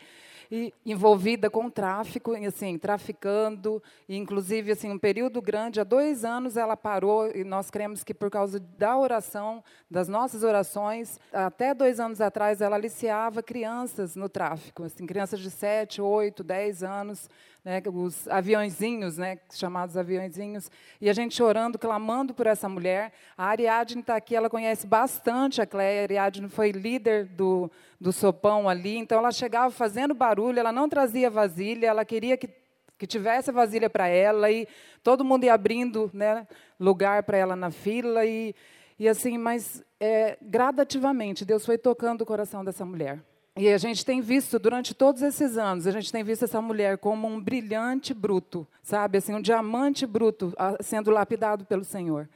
[0.50, 6.56] e envolvida com tráfico, assim, traficando, e inclusive assim um período grande, há dois anos
[6.56, 12.00] ela parou e nós cremos que por causa da oração, das nossas orações, até dois
[12.00, 17.28] anos atrás ela aliciava crianças no tráfico, assim, crianças de sete, oito, dez anos,
[17.68, 23.12] né, os aviãozinhos, né, chamados aviãozinhos, e a gente orando, clamando por essa mulher.
[23.36, 28.10] A Ariadne está aqui, ela conhece bastante a Cléia, a Ariadne foi líder do, do
[28.10, 32.48] sopão ali, então ela chegava fazendo barulho, ela não trazia vasilha, ela queria que,
[32.96, 34.66] que tivesse vasilha para ela, e
[35.02, 36.48] todo mundo ia abrindo né,
[36.80, 38.54] lugar para ela na fila, e,
[38.98, 43.20] E assim, mas é, gradativamente, Deus foi tocando o coração dessa mulher.
[43.58, 46.96] E a gente tem visto, durante todos esses anos, a gente tem visto essa mulher
[46.96, 49.18] como um brilhante bruto, sabe?
[49.18, 52.28] Assim, um diamante bruto sendo lapidado pelo Senhor.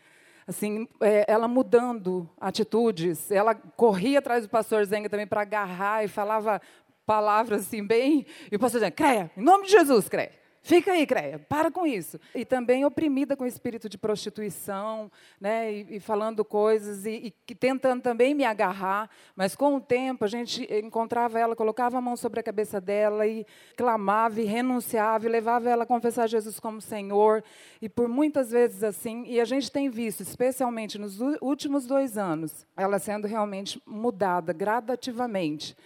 [0.48, 3.30] Assim, é, ela mudando atitudes.
[3.30, 6.60] Ela corria atrás do pastor Zenga também para agarrar e falava
[7.06, 8.26] palavras assim bem...
[8.50, 10.41] E o pastor Zenga, creia, em nome de Jesus, creia.
[10.64, 12.20] Fica aí, Creia, para com isso.
[12.32, 17.54] E também oprimida com o espírito de prostituição, né, e, e falando coisas, e, e,
[17.54, 22.16] tentando também me agarrar, mas com o tempo a gente encontrava ela, colocava a mão
[22.16, 23.44] sobre a cabeça dela e
[23.76, 27.42] clamava e renunciava e levava ela a confessar Jesus como Senhor,
[27.80, 32.64] e por muitas vezes assim, e a gente tem visto, especialmente nos últimos dois anos,
[32.76, 35.76] ela sendo realmente mudada gradativamente.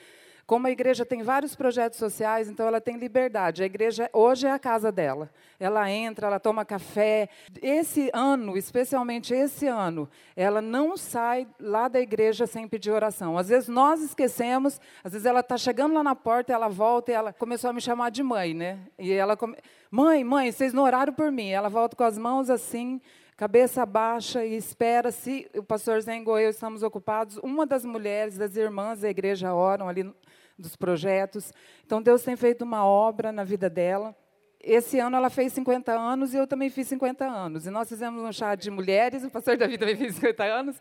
[0.47, 3.65] Como a igreja tem vários projetos sociais, então ela tem liberdade.
[3.65, 5.29] A igreja hoje é a casa dela.
[5.59, 7.29] Ela entra, ela toma café.
[7.61, 13.37] Esse ano, especialmente esse ano, ela não sai lá da igreja sem pedir oração.
[13.37, 17.15] Às vezes nós esquecemos, às vezes ela está chegando lá na porta, ela volta e
[17.15, 18.79] ela começou a me chamar de mãe, né?
[18.97, 19.57] E ela come...
[19.91, 21.49] mãe, mãe, vocês não oraram por mim?
[21.49, 23.01] Ela volta com as mãos assim
[23.37, 27.37] cabeça baixa e espera se o pastor Zengo e eu estamos ocupados.
[27.39, 30.11] Uma das mulheres, das irmãs da igreja oram ali
[30.59, 31.53] dos projetos.
[31.85, 34.17] Então, Deus tem feito uma obra na vida dela.
[34.59, 37.67] Esse ano ela fez 50 anos e eu também fiz 50 anos.
[37.67, 40.81] E nós fizemos um chá de mulheres, o pastor Davi também fez 50 anos.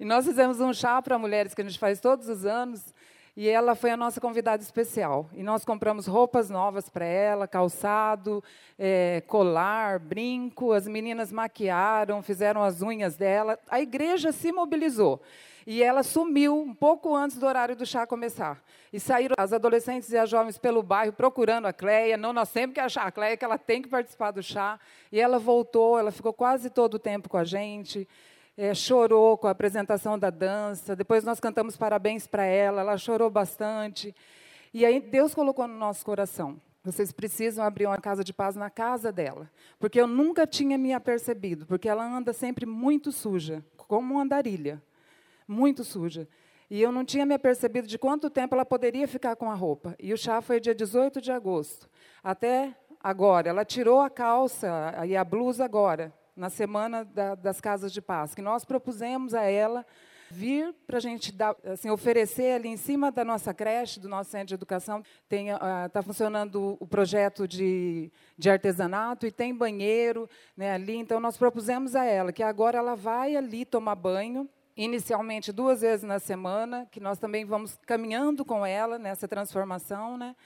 [0.00, 2.94] E nós fizemos um chá para mulheres que a gente faz todos os anos.
[3.40, 5.30] E ela foi a nossa convidada especial.
[5.32, 8.44] E nós compramos roupas novas para ela, calçado,
[8.78, 10.72] é, colar, brinco.
[10.72, 13.58] As meninas maquiaram, fizeram as unhas dela.
[13.70, 15.22] A igreja se mobilizou.
[15.66, 18.62] E ela sumiu um pouco antes do horário do chá começar.
[18.92, 22.18] E saíram as adolescentes e as jovens pelo bairro procurando a Cleia.
[22.18, 24.78] Não, nós sempre que achar a Cleia, que ela tem que participar do chá.
[25.10, 28.06] E ela voltou, ela ficou quase todo o tempo com a gente.
[28.62, 30.94] É, chorou com a apresentação da dança.
[30.94, 32.82] Depois nós cantamos parabéns para ela.
[32.82, 34.14] Ela chorou bastante.
[34.74, 36.60] E aí Deus colocou no nosso coração.
[36.84, 39.50] Vocês precisam abrir uma casa de paz na casa dela.
[39.78, 41.64] Porque eu nunca tinha me apercebido.
[41.64, 44.82] Porque ela anda sempre muito suja, como uma andarilha
[45.48, 46.28] muito suja.
[46.68, 49.96] E eu não tinha me apercebido de quanto tempo ela poderia ficar com a roupa.
[49.98, 51.88] E o chá foi dia 18 de agosto.
[52.22, 53.48] Até agora.
[53.48, 54.68] Ela tirou a calça
[55.06, 59.42] e a blusa agora, na semana da, das casas de paz, que nós propusemos a
[59.42, 59.84] ela
[60.30, 64.30] vir para a gente dar, assim, oferecer ali em cima da nossa creche, do nosso
[64.30, 70.72] centro de educação, está uh, funcionando o projeto de, de artesanato e tem banheiro né,
[70.72, 70.96] ali.
[70.96, 76.04] Então, nós propusemos a ela que agora ela vai ali tomar banho, inicialmente duas vezes
[76.04, 80.36] na semana, que nós também vamos caminhando com ela nessa transformação, né?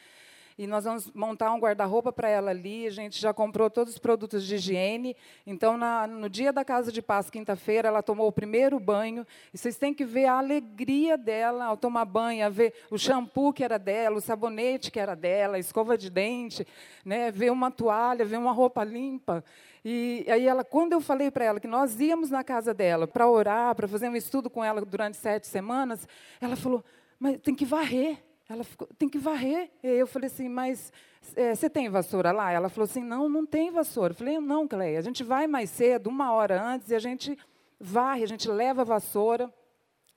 [0.56, 2.86] E nós vamos montar um guarda-roupa para ela ali.
[2.86, 5.16] A gente já comprou todos os produtos de higiene.
[5.44, 9.26] Então, na, no dia da casa de paz, quinta-feira, ela tomou o primeiro banho.
[9.52, 13.52] E vocês têm que ver a alegria dela ao tomar banho, a ver o shampoo
[13.52, 16.64] que era dela, o sabonete que era dela, a escova de dente,
[17.04, 17.32] né?
[17.32, 19.42] ver uma toalha, ver uma roupa limpa.
[19.84, 23.28] E aí ela, quando eu falei para ela que nós íamos na casa dela para
[23.28, 26.08] orar, para fazer um estudo com ela durante sete semanas,
[26.40, 26.82] ela falou:
[27.18, 28.18] mas tem que varrer.
[28.48, 29.70] Ela ficou, tem que varrer.
[29.82, 30.92] E eu falei assim, mas
[31.34, 32.50] é, você tem vassoura lá?
[32.52, 34.12] Ela falou assim, não, não tem vassoura.
[34.12, 37.38] Eu falei, não, Cleia, a gente vai mais cedo, uma hora antes, e a gente
[37.80, 39.52] varre, a gente leva a vassoura.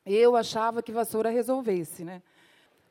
[0.06, 2.22] Eu achava que vassoura resolvesse, né?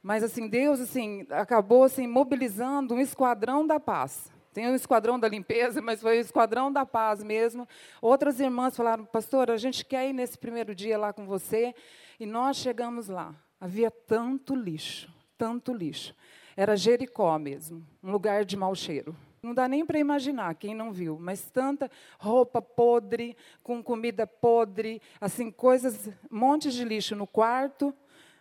[0.02, 4.30] Mas assim, Deus assim acabou assim mobilizando um esquadrão da paz.
[4.52, 7.68] Tem um esquadrão da limpeza, mas foi o esquadrão da paz mesmo.
[8.00, 11.74] Outras irmãs falaram, pastor, a gente quer ir nesse primeiro dia lá com você.
[12.18, 13.34] E nós chegamos lá.
[13.60, 16.14] Havia tanto lixo, tanto lixo.
[16.56, 19.14] Era Jericó mesmo, um lugar de mau cheiro.
[19.42, 25.00] Não dá nem para imaginar, quem não viu, mas tanta roupa podre, com comida podre,
[25.20, 27.94] assim, coisas, montes de lixo no quarto,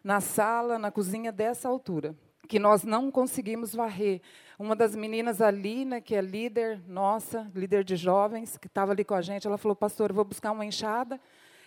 [0.04, 4.22] na sala, na cozinha, dessa altura que nós não conseguimos varrer.
[4.58, 9.04] Uma das meninas ali, né, que é líder nossa, líder de jovens, que estava ali
[9.04, 11.20] com a gente, ela falou, pastor, eu vou buscar uma enxada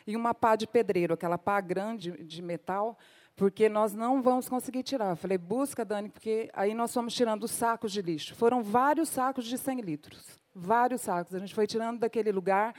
[0.06, 2.96] e uma pá de pedreiro, aquela pá grande de metal,
[3.38, 5.10] porque nós não vamos conseguir tirar.
[5.10, 8.34] Eu falei, busca, Dani, porque aí nós fomos tirando os sacos de lixo.
[8.34, 11.32] Foram vários sacos de 100 litros, vários sacos.
[11.32, 12.74] A gente foi tirando daquele lugar.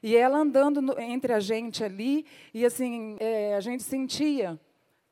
[0.00, 4.58] E ela andando no, entre a gente ali, e assim, é, a gente sentia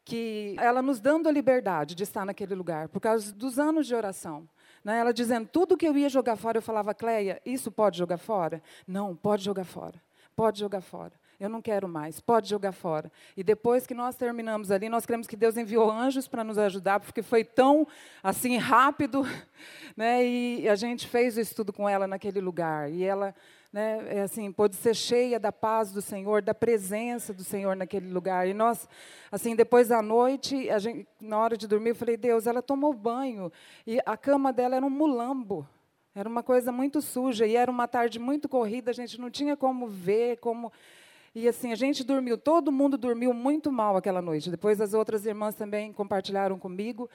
[0.04, 3.94] que ela nos dando a liberdade de estar naquele lugar, por causa dos anos de
[3.96, 4.48] oração.
[4.84, 5.00] Né?
[5.00, 8.62] Ela dizendo, tudo que eu ia jogar fora, eu falava, Cleia, isso pode jogar fora?
[8.86, 10.00] Não, pode jogar fora.
[10.36, 11.12] Pode jogar fora.
[11.38, 13.12] Eu não quero mais, pode jogar fora.
[13.36, 16.98] E depois que nós terminamos ali, nós cremos que Deus enviou anjos para nos ajudar,
[17.00, 17.86] porque foi tão
[18.22, 19.22] assim rápido,
[19.96, 20.24] né?
[20.24, 22.90] E a gente fez o estudo com ela naquele lugar.
[22.90, 23.34] E ela
[23.76, 28.10] né, é assim, pôde ser cheia da paz do Senhor, da presença do Senhor naquele
[28.10, 28.48] lugar.
[28.48, 28.88] E nós,
[29.30, 33.52] assim, depois da noite, gente, na hora de dormir, eu falei, Deus, ela tomou banho
[33.86, 35.68] e a cama dela era um mulambo.
[36.14, 39.54] Era uma coisa muito suja e era uma tarde muito corrida, a gente não tinha
[39.54, 40.72] como ver, como
[41.38, 44.50] e assim, a gente dormiu, todo mundo dormiu muito mal aquela noite.
[44.50, 47.10] Depois as outras irmãs também compartilharam comigo.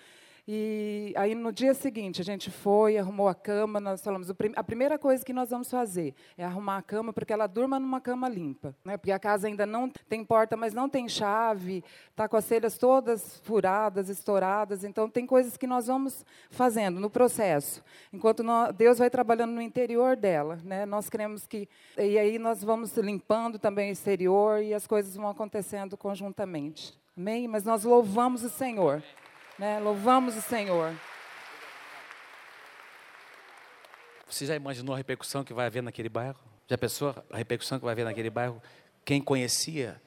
[0.48, 4.98] E aí no dia seguinte a gente foi, arrumou a cama, nós falamos, a primeira
[4.98, 8.28] coisa que nós vamos fazer é arrumar a cama para que ela durma numa cama
[8.28, 8.98] limpa, né?
[8.98, 11.84] Porque a casa ainda não tem porta, mas não tem chave,
[12.16, 17.10] tá com as telhas todas furadas, estouradas, então tem coisas que nós vamos fazendo no
[17.10, 20.86] processo, enquanto nós, Deus vai trabalhando no interior dela, né?
[20.86, 25.30] Nós queremos que e aí nós vamos limpando também o exterior e as coisas vão
[25.30, 27.00] acontecendo conjuntamente.
[27.16, 27.48] Amém?
[27.48, 29.04] Mas nós louvamos o Senhor.
[29.58, 29.80] Né?
[29.80, 30.94] Louvamos o Senhor.
[34.28, 36.40] Você já imaginou a repercussão que vai haver naquele bairro?
[36.68, 38.62] Já pensou a repercussão que vai haver naquele bairro?
[39.04, 40.02] Quem conhecia,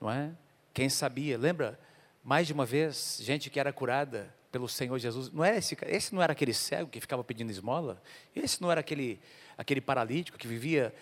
[0.00, 0.32] não é?
[0.74, 1.38] Quem sabia?
[1.38, 1.78] Lembra?
[2.24, 5.30] Mais de uma vez, gente que era curada pelo Senhor Jesus.
[5.30, 8.02] Não era esse, esse não era aquele cego que ficava pedindo esmola?
[8.34, 9.20] Esse não era aquele,
[9.56, 10.92] aquele paralítico que vivia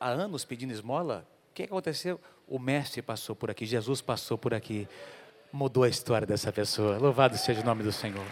[0.00, 1.28] há anos pedindo esmola?
[1.50, 2.20] O que aconteceu?
[2.48, 4.88] O mestre passou por aqui, Jesus passou por aqui
[5.52, 6.96] mudou a história dessa pessoa.
[6.96, 8.24] Louvado seja o nome do Senhor.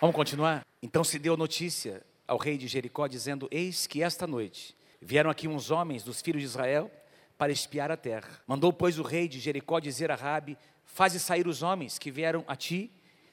[0.00, 0.64] Vamos continuar?
[0.80, 5.48] Então se deu notícia ao rei de Jericó, dizendo: Eis que esta noite vieram aqui
[5.48, 6.90] uns homens dos filhos de Israel
[7.36, 8.40] para espiar a terra.
[8.46, 12.44] Mandou, pois, o rei de Jericó dizer a Rabi: Faze sair os homens que vieram
[12.46, 12.92] a ti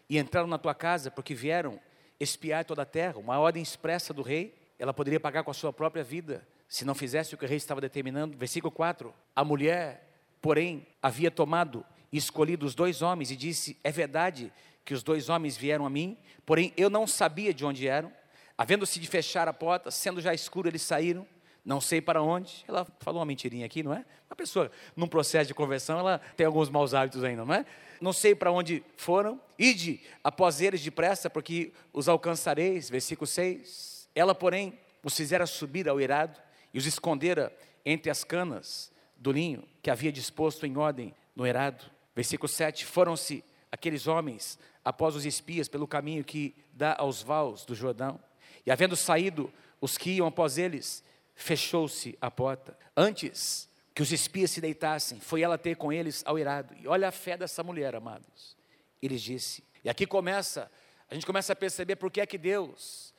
[0.10, 1.80] e entraram na tua casa, porque vieram
[2.20, 3.20] espiar toda a terra.
[3.20, 6.96] Uma ordem expressa do rei, ela poderia pagar com a sua própria vida, se não
[6.96, 8.36] fizesse o que o rei estava determinando.
[8.36, 10.07] Versículo 4: A mulher
[10.48, 14.50] porém, havia tomado e escolhido os dois homens e disse: É verdade
[14.86, 18.10] que os dois homens vieram a mim, porém eu não sabia de onde eram.
[18.58, 21.28] Havendo-se de fechar a porta, sendo já escuro, eles saíram,
[21.66, 22.64] não sei para onde.
[22.66, 24.06] Ela falou uma mentirinha aqui, não é?
[24.30, 27.66] Uma pessoa, num processo de conversão, ela tem alguns maus hábitos ainda, não é?
[28.00, 32.90] Não sei para onde foram, ide após eles depressa, porque os alcançareis.
[32.90, 34.08] Versículo 6.
[34.16, 36.40] Ela, porém, os fizera subir ao irado
[36.74, 37.54] e os escondera
[37.86, 41.90] entre as canas do linho que havia disposto em ordem no erado.
[42.16, 47.76] Versículo 7: Foram-se aqueles homens após os espias pelo caminho que dá aos vales do
[47.76, 48.20] Jordão,
[48.66, 49.52] e havendo saído
[49.82, 51.04] os que iam após eles,
[51.36, 52.78] fechou-se a porta.
[52.96, 56.76] Antes que os espias se deitassem, foi ela ter com eles ao irado.
[56.80, 58.56] E olha a fé dessa mulher, amados.
[59.02, 60.72] Ele disse, e aqui começa,
[61.10, 63.14] a gente começa a perceber por que é que Deus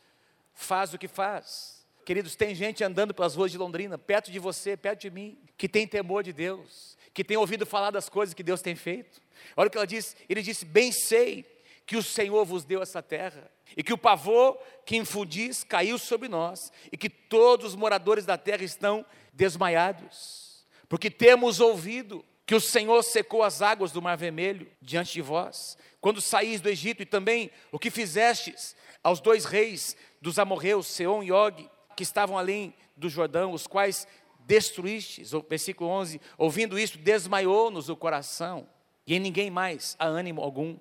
[0.53, 1.78] faz o que faz.
[2.09, 5.69] Queridos, tem gente andando pelas ruas de Londrina, perto de você, perto de mim, que
[5.69, 9.21] tem temor de Deus, que tem ouvido falar das coisas que Deus tem feito.
[9.55, 11.45] Olha o que ela disse: ele disse, bem sei
[11.85, 16.29] que o Senhor vos deu essa terra, e que o pavor que infundis caiu sobre
[16.29, 22.61] nós, e que todos os moradores da terra estão desmaiados, porque temos ouvido que o
[22.61, 27.05] Senhor secou as águas do Mar Vermelho diante de vós, quando saís do Egito, e
[27.05, 31.69] também o que fizestes aos dois reis dos amorreus, Seom e Og,
[31.99, 34.07] que estavam além do Jordão, os quais
[34.47, 35.33] destruístes.
[35.49, 38.69] Versículo 11: ouvindo isso, desmaiou-nos o coração,
[39.05, 40.79] e em ninguém mais há ânimo algum,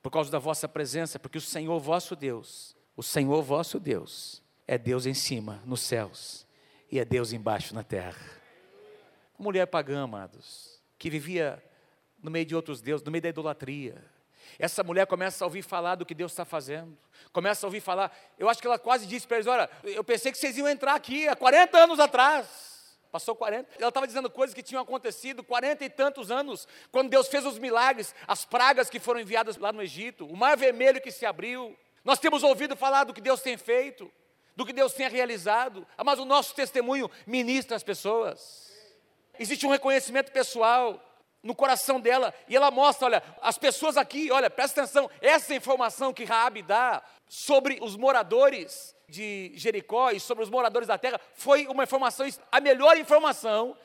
[0.00, 4.78] por causa da vossa presença, porque o Senhor vosso Deus, o Senhor vosso Deus, é
[4.78, 6.46] Deus em cima, nos céus,
[6.88, 8.24] e é Deus embaixo na terra.
[9.36, 11.60] Mulher pagã, amados, que vivia
[12.22, 14.00] no meio de outros deuses, no meio da idolatria,
[14.58, 16.96] essa mulher começa a ouvir falar do que Deus está fazendo,
[17.32, 18.16] começa a ouvir falar.
[18.38, 20.94] Eu acho que ela quase disse para eles: Olha, eu pensei que vocês iam entrar
[20.94, 22.72] aqui há 40 anos atrás.
[23.10, 23.68] Passou 40.
[23.78, 27.58] Ela estava dizendo coisas que tinham acontecido 40 e tantos anos, quando Deus fez os
[27.58, 31.76] milagres, as pragas que foram enviadas lá no Egito, o mar vermelho que se abriu.
[32.02, 34.10] Nós temos ouvido falar do que Deus tem feito,
[34.56, 38.72] do que Deus tem realizado, mas o nosso testemunho ministra as pessoas.
[39.38, 40.98] Existe um reconhecimento pessoal
[41.42, 46.12] no coração dela, e ela mostra, olha, as pessoas aqui, olha, presta atenção, essa informação
[46.12, 51.66] que Raabe dá sobre os moradores de Jericó e sobre os moradores da terra foi
[51.66, 53.76] uma informação, a melhor informação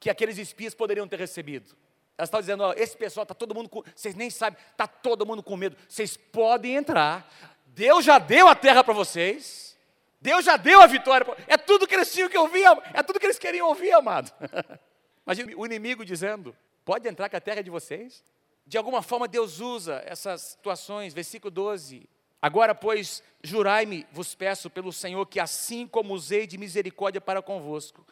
[0.00, 1.76] que aqueles espias poderiam ter recebido.
[2.16, 5.24] Ela está dizendo, ó, esse pessoal está todo mundo com, vocês nem sabem, está todo
[5.26, 5.76] mundo com medo.
[5.88, 7.28] Vocês podem entrar.
[7.66, 9.76] Deus já deu a terra para vocês.
[10.20, 11.26] Deus já deu a vitória.
[11.48, 14.32] É tudo que eles tinham que ouvir, é tudo que eles queriam ouvir, amado.
[15.26, 18.24] Imagina o inimigo dizendo: Pode entrar que a terra é de vocês?
[18.66, 21.14] De alguma forma Deus usa essas situações.
[21.14, 22.08] Versículo 12.
[22.40, 28.04] Agora, pois, jurai-me, vos peço pelo Senhor, que assim como usei de misericórdia para convosco,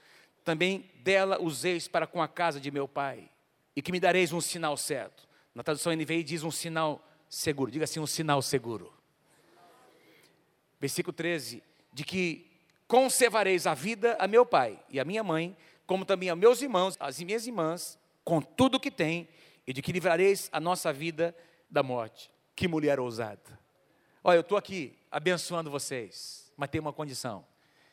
[0.44, 3.28] também dela useis para com a casa de meu pai,
[3.74, 5.28] e que me dareis um sinal certo.
[5.52, 8.92] Na tradução NVI diz um sinal seguro, diga assim, um sinal seguro.
[10.80, 12.46] Versículo 13: de que
[12.86, 15.56] conservareis a vida a meu pai e a minha mãe,
[15.86, 19.28] como também a meus irmãos, as minhas irmãs, com tudo o que tem,
[19.66, 21.34] e de que livrareis a nossa vida
[21.70, 22.30] da morte.
[22.56, 23.58] Que mulher ousada.
[24.22, 27.46] Olha, eu estou aqui abençoando vocês, mas tem uma condição.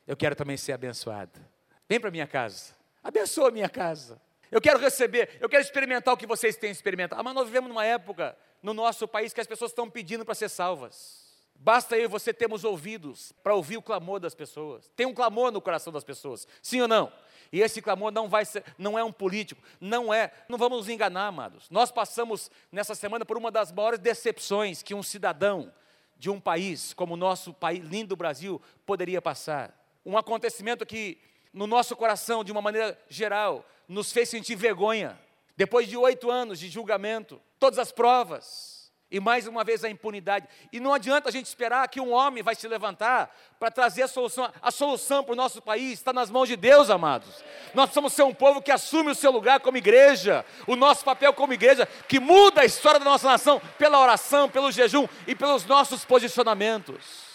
[0.06, 1.40] Eu quero também ser abençoada.
[1.88, 2.76] Vem para minha casa.
[3.04, 4.22] Abençoa a minha casa.
[4.50, 7.20] Eu quero receber, eu quero experimentar o que vocês têm experimentado.
[7.20, 10.36] Ah, mas nós vivemos numa época no nosso país que as pessoas estão pedindo para
[10.36, 11.27] ser salvas.
[11.60, 14.90] Basta eu e você termos ouvidos para ouvir o clamor das pessoas.
[14.96, 17.12] Tem um clamor no coração das pessoas, sim ou não?
[17.52, 20.90] E esse clamor não vai ser, não é um político, não é, não vamos nos
[20.90, 21.70] enganar, amados.
[21.70, 25.74] Nós passamos nessa semana por uma das maiores decepções que um cidadão
[26.18, 29.74] de um país como o nosso país lindo Brasil poderia passar.
[30.06, 31.18] Um acontecimento que
[31.54, 35.20] no nosso coração, de uma maneira geral, nos fez sentir vergonha.
[35.56, 38.77] Depois de oito anos de julgamento, todas as provas,
[39.10, 40.48] e mais uma vez a impunidade.
[40.72, 44.08] E não adianta a gente esperar que um homem vai se levantar para trazer a
[44.08, 44.52] solução.
[44.62, 47.44] A solução para o nosso país está nas mãos de Deus, amados.
[47.74, 51.34] Nós precisamos ser um povo que assume o seu lugar como igreja, o nosso papel
[51.34, 55.66] como igreja, que muda a história da nossa nação pela oração, pelo jejum e pelos
[55.66, 57.28] nossos posicionamentos.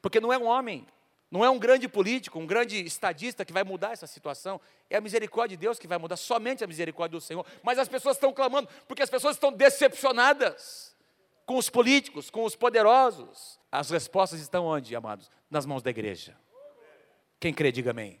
[0.00, 0.86] Porque não é um homem
[1.32, 4.60] não é um grande político, um grande estadista que vai mudar essa situação.
[4.90, 7.46] É a misericórdia de Deus que vai mudar, somente a misericórdia do Senhor.
[7.62, 10.94] Mas as pessoas estão clamando, porque as pessoas estão decepcionadas
[11.46, 13.58] com os políticos, com os poderosos.
[13.72, 15.30] As respostas estão onde, amados?
[15.50, 16.36] Nas mãos da igreja.
[17.40, 18.20] Quem crê, diga amém.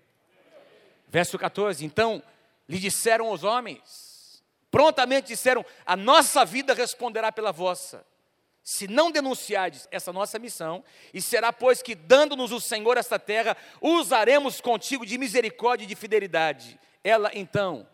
[1.06, 2.22] Verso 14: Então
[2.66, 8.06] lhe disseram os homens, prontamente disseram: A nossa vida responderá pela vossa
[8.62, 13.56] se não denunciardes essa nossa missão, e será, pois, que dando-nos o Senhor esta terra,
[13.80, 16.78] usaremos contigo de misericórdia e de fidelidade.
[17.02, 17.88] Ela, então,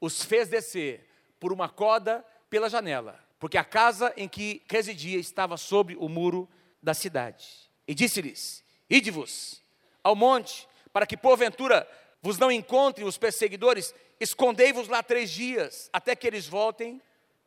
[0.00, 1.06] os fez descer
[1.38, 6.48] por uma corda pela janela, porque a casa em que residia estava sobre o muro
[6.82, 7.46] da cidade.
[7.86, 9.62] E disse-lhes: Ide-vos
[10.02, 11.86] ao monte, para que porventura
[12.22, 17.02] vos não encontrem os perseguidores, escondei-vos lá três dias, até que eles voltem.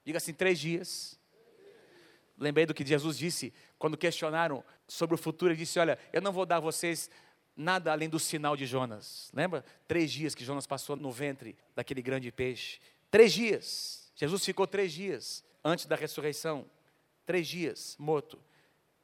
[0.06, 1.17] Diga assim: três dias
[2.38, 5.52] lembrei do que Jesus disse quando questionaram sobre o futuro.
[5.52, 7.10] Ele disse: Olha, eu não vou dar a vocês
[7.56, 9.32] nada além do sinal de Jonas.
[9.34, 9.66] Lembra?
[9.88, 12.80] Três dias que Jonas passou no ventre daquele grande peixe.
[13.10, 14.12] Três dias.
[14.16, 16.66] Jesus ficou três dias antes da ressurreição.
[17.26, 18.40] Três dias morto.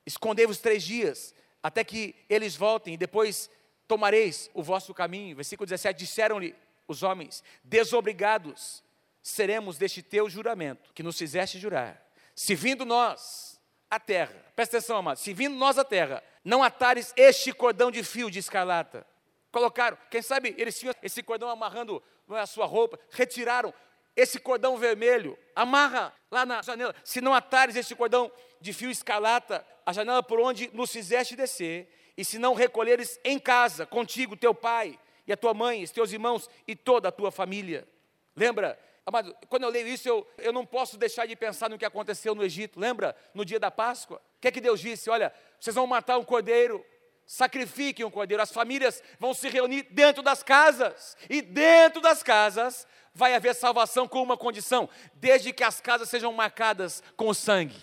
[0.06, 3.50] Escondei-vos três dias até que eles voltem e depois
[3.88, 5.36] tomareis o vosso caminho.
[5.36, 6.56] Versículo 17: Disseram-lhe
[6.88, 8.84] os homens: Desobrigados
[9.22, 12.04] seremos deste teu juramento que nos fizeste jurar
[12.36, 17.14] se vindo nós a terra, presta atenção, amado, se vindo nós a terra, não atares
[17.16, 19.06] este cordão de fio de escarlata.
[19.52, 23.74] Colocaram, quem sabe eles tinham esse cordão amarrando a sua roupa, retiraram
[24.16, 26.96] esse cordão vermelho, amarra lá na janela.
[27.04, 31.88] Se não atares este cordão de fio escarlata, a janela por onde nos fizeste descer,
[32.18, 36.12] e se não recolheres em casa, contigo, teu pai, e a tua mãe, os teus
[36.12, 37.88] irmãos e toda a tua família.
[38.36, 41.86] Lembra Amado, quando eu leio isso, eu, eu não posso deixar de pensar no que
[41.86, 42.80] aconteceu no Egito.
[42.80, 43.16] Lembra?
[43.34, 44.18] No dia da Páscoa?
[44.38, 45.10] O que é que Deus disse?
[45.10, 46.84] Olha, vocês vão matar um cordeiro,
[47.26, 48.42] sacrifiquem um cordeiro.
[48.42, 51.18] As famílias vão se reunir dentro das casas.
[51.30, 56.32] E dentro das casas vai haver salvação com uma condição: desde que as casas sejam
[56.32, 57.76] marcadas com sangue.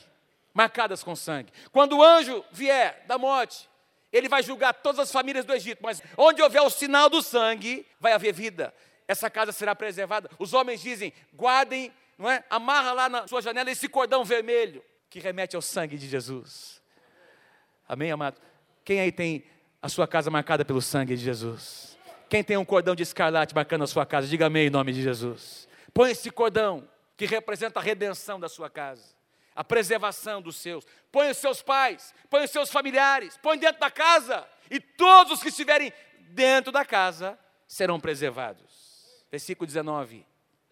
[0.54, 1.52] Marcadas com sangue.
[1.70, 3.68] Quando o anjo vier da morte,
[4.10, 7.86] ele vai julgar todas as famílias do Egito, mas onde houver o sinal do sangue,
[8.00, 8.74] vai haver vida
[9.10, 10.30] essa casa será preservada.
[10.38, 12.44] Os homens dizem: guardem, não é?
[12.48, 16.80] Amarra lá na sua janela esse cordão vermelho que remete ao sangue de Jesus.
[17.88, 18.40] Amém, amado?
[18.84, 19.44] Quem aí tem
[19.82, 21.98] a sua casa marcada pelo sangue de Jesus?
[22.28, 25.02] Quem tem um cordão de escarlate marcando a sua casa, diga amém em nome de
[25.02, 25.68] Jesus.
[25.92, 29.12] Põe esse cordão que representa a redenção da sua casa,
[29.56, 30.86] a preservação dos seus.
[31.10, 35.42] Põe os seus pais, põe os seus familiares, põe dentro da casa, e todos os
[35.42, 35.92] que estiverem
[36.28, 38.69] dentro da casa serão preservados.
[39.30, 40.26] Versículo 19: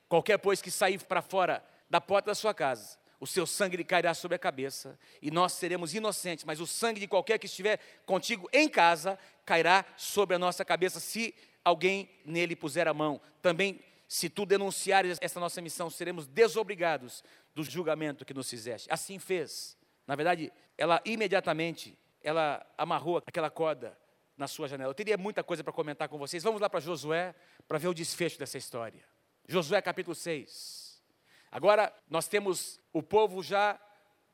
[0.08, 3.84] Qualquer, pois, que sair para fora da porta da sua casa, o seu sangue lhe
[3.84, 7.78] cairá sobre a cabeça, e nós seremos inocentes, mas o sangue de qualquer que estiver
[8.06, 11.34] contigo em casa cairá sobre a nossa cabeça, se
[11.64, 13.20] alguém nele puser a mão.
[13.42, 17.22] Também, se tu denunciares essa nossa missão, seremos desobrigados
[17.54, 18.88] do julgamento que nos fizeste.
[18.90, 19.76] Assim fez.
[20.06, 23.98] Na verdade, ela imediatamente, ela amarrou aquela corda
[24.38, 24.90] na sua janela.
[24.90, 26.42] Eu teria muita coisa para comentar com vocês.
[26.42, 27.34] Vamos lá para Josué
[27.66, 29.04] para ver o desfecho dessa história.
[29.46, 31.02] Josué capítulo 6.
[31.50, 33.78] Agora nós temos o povo já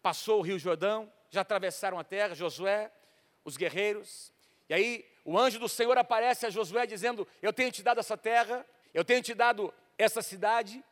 [0.03, 2.93] passou o Rio Jordão, já atravessaram a terra, Josué,
[3.45, 4.33] os guerreiros.
[4.69, 8.17] E aí o anjo do Senhor aparece a Josué dizendo: Eu tenho te dado essa
[8.17, 10.85] terra, eu tenho te dado essa cidade,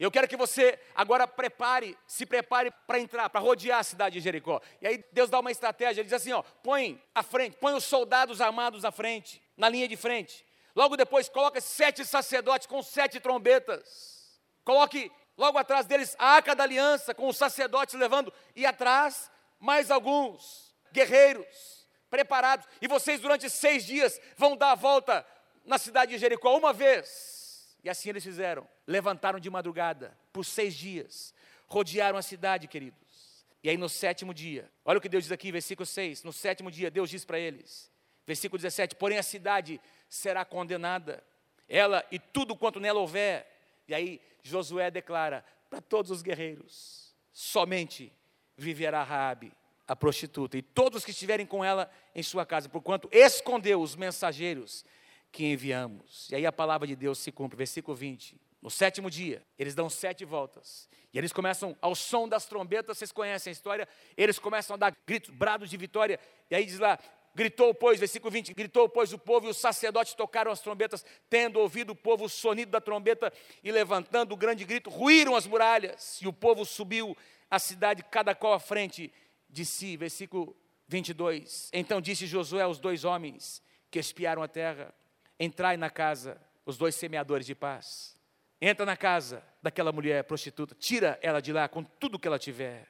[0.00, 4.20] Eu quero que você agora prepare, se prepare para entrar, para rodear a cidade de
[4.24, 4.58] Jericó.
[4.80, 7.84] E aí Deus dá uma estratégia, ele diz assim, ó, põe à frente, põe os
[7.84, 10.42] soldados armados à frente, na linha de frente.
[10.74, 14.40] Logo depois coloca sete sacerdotes com sete trombetas.
[14.64, 19.90] Coloque logo atrás deles a arca da aliança, com os sacerdotes levando, e atrás mais
[19.90, 22.66] alguns guerreiros preparados.
[22.80, 25.26] E vocês durante seis dias vão dar a volta
[25.66, 27.39] na cidade de Jericó uma vez
[27.82, 28.68] e assim eles fizeram.
[28.86, 31.34] Levantaram de madrugada por seis dias,
[31.66, 33.46] rodearam a cidade, queridos.
[33.62, 36.22] E aí no sétimo dia, olha o que Deus diz aqui, versículo 6.
[36.24, 37.90] No sétimo dia, Deus diz para eles,
[38.26, 41.22] versículo 17: Porém a cidade será condenada,
[41.68, 43.46] ela e tudo quanto nela houver.
[43.86, 48.12] E aí Josué declara para todos os guerreiros: somente
[48.56, 49.52] viverá Raabe,
[49.86, 54.84] a prostituta, e todos que estiverem com ela em sua casa, porquanto escondeu os mensageiros
[55.32, 56.28] que enviamos.
[56.30, 58.40] E aí a palavra de Deus se cumpre, versículo 20.
[58.62, 60.88] No sétimo dia, eles dão sete voltas.
[61.12, 64.96] E eles começam, ao som das trombetas, vocês conhecem a história, eles começam a dar
[65.06, 66.20] gritos, brados de vitória.
[66.50, 66.98] E aí diz lá:
[67.34, 71.58] gritou, pois, versículo 20: gritou, pois, o povo e os sacerdotes tocaram as trombetas, tendo
[71.58, 73.32] ouvido o povo o sonido da trombeta
[73.64, 76.20] e levantando o grande grito, ruíram as muralhas.
[76.20, 77.16] E o povo subiu
[77.50, 79.12] a cidade, cada qual à frente
[79.48, 79.96] de si.
[79.96, 80.54] Versículo
[80.86, 81.70] 22.
[81.72, 84.94] Então disse Josué aos dois homens que espiaram a terra:
[85.42, 88.14] Entrai na casa, os dois semeadores de paz.
[88.60, 92.86] Entra na casa daquela mulher prostituta, tira ela de lá com tudo que ela tiver,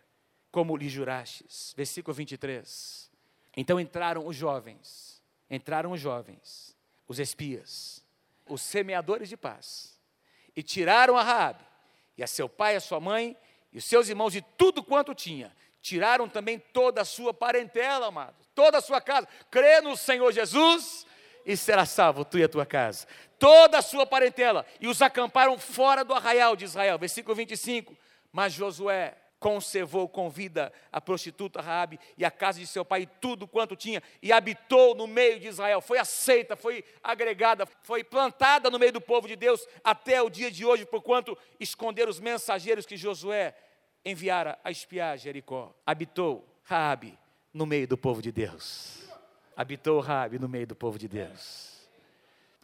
[0.51, 1.73] como lhe jurastes.
[1.77, 3.09] Versículo 23.
[3.57, 6.77] Então entraram os jovens, entraram os jovens,
[7.07, 8.05] os espias,
[8.49, 9.97] os semeadores de paz,
[10.57, 11.65] e tiraram a Raabe,
[12.19, 13.37] e a seu pai, a sua mãe,
[13.73, 15.55] e os seus irmãos, e tudo quanto tinha.
[15.81, 19.29] Tiraram também toda a sua parentela, amado, toda a sua casa.
[19.51, 21.07] Crê no Senhor Jesus
[21.45, 23.07] e será salvo tu e a tua casa.
[23.39, 24.67] Toda a sua parentela.
[24.81, 26.99] E os acamparam fora do arraial de Israel.
[26.99, 27.97] Versículo 25.
[28.33, 33.07] Mas Josué conservou com vida a prostituta Raabe e a casa de seu pai e
[33.07, 35.81] tudo quanto tinha e habitou no meio de Israel.
[35.81, 40.51] Foi aceita, foi agregada, foi plantada no meio do povo de Deus até o dia
[40.51, 43.55] de hoje, porquanto esconderam os mensageiros que Josué
[44.05, 45.75] enviara a espiar Jericó.
[45.87, 47.19] Habitou Raabe
[47.53, 49.10] no meio do povo de Deus
[49.61, 51.87] habitou Rabi no meio do povo de Deus.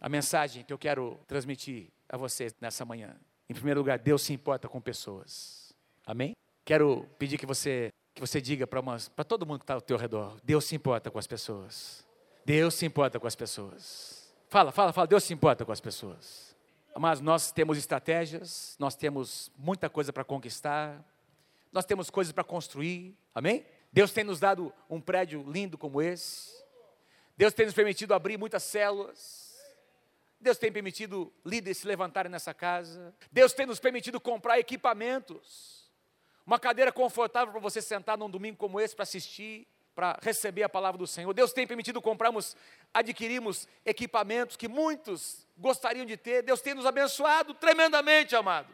[0.01, 3.15] A mensagem que eu quero transmitir a vocês nessa manhã.
[3.47, 5.71] Em primeiro lugar, Deus se importa com pessoas.
[6.03, 6.35] Amém?
[6.65, 10.39] Quero pedir que você que você diga para todo mundo que está ao teu redor,
[10.43, 12.03] Deus se importa com as pessoas.
[12.43, 14.33] Deus se importa com as pessoas.
[14.49, 16.55] Fala, fala, fala, Deus se importa com as pessoas.
[16.97, 21.05] Mas nós temos estratégias, nós temos muita coisa para conquistar,
[21.71, 23.63] nós temos coisas para construir, amém?
[23.93, 26.56] Deus tem nos dado um prédio lindo como esse,
[27.37, 29.55] Deus tem nos permitido abrir muitas células.
[30.39, 33.13] Deus tem permitido líderes se levantarem nessa casa.
[33.31, 35.87] Deus tem nos permitido comprar equipamentos.
[36.45, 40.69] Uma cadeira confortável para você sentar num domingo como esse para assistir, para receber a
[40.69, 41.33] palavra do Senhor.
[41.33, 42.55] Deus tem permitido comprarmos,
[42.93, 46.41] adquirirmos equipamentos que muitos gostariam de ter.
[46.41, 48.73] Deus tem nos abençoado tremendamente, amado.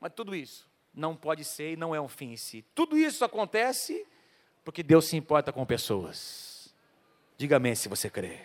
[0.00, 2.64] Mas tudo isso não pode ser e não é um fim em si.
[2.74, 4.06] Tudo isso acontece
[4.64, 6.49] porque Deus se importa com pessoas.
[7.40, 8.36] Diga amém se você crê.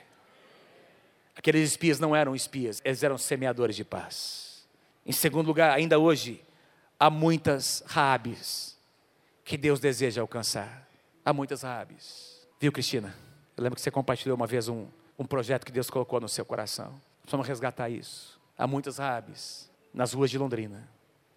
[1.36, 4.66] Aqueles espias não eram espias, eles eram semeadores de paz.
[5.06, 6.42] Em segundo lugar, ainda hoje,
[6.98, 8.78] há muitas rabes
[9.44, 10.88] que Deus deseja alcançar.
[11.26, 12.48] Há muitas rabes.
[12.58, 13.14] Viu, Cristina?
[13.58, 14.88] Eu lembro que você compartilhou uma vez um,
[15.20, 16.96] um projeto que Deus colocou no seu coração.
[17.22, 18.40] Precisamos resgatar isso.
[18.58, 20.88] Há muitas rabes nas ruas de Londrina.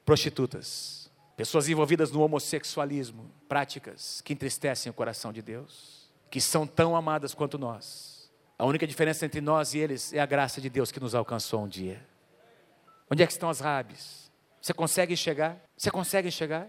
[0.06, 1.10] Prostitutas.
[1.36, 3.28] Pessoas envolvidas no homossexualismo.
[3.48, 5.98] Práticas que entristecem o coração de Deus
[6.30, 8.30] que são tão amadas quanto nós.
[8.58, 11.62] A única diferença entre nós e eles é a graça de Deus que nos alcançou
[11.62, 12.04] um dia.
[13.10, 14.30] Onde é que estão as rabes?
[14.60, 15.56] Você consegue enxergar?
[15.76, 16.68] Você consegue enxergar?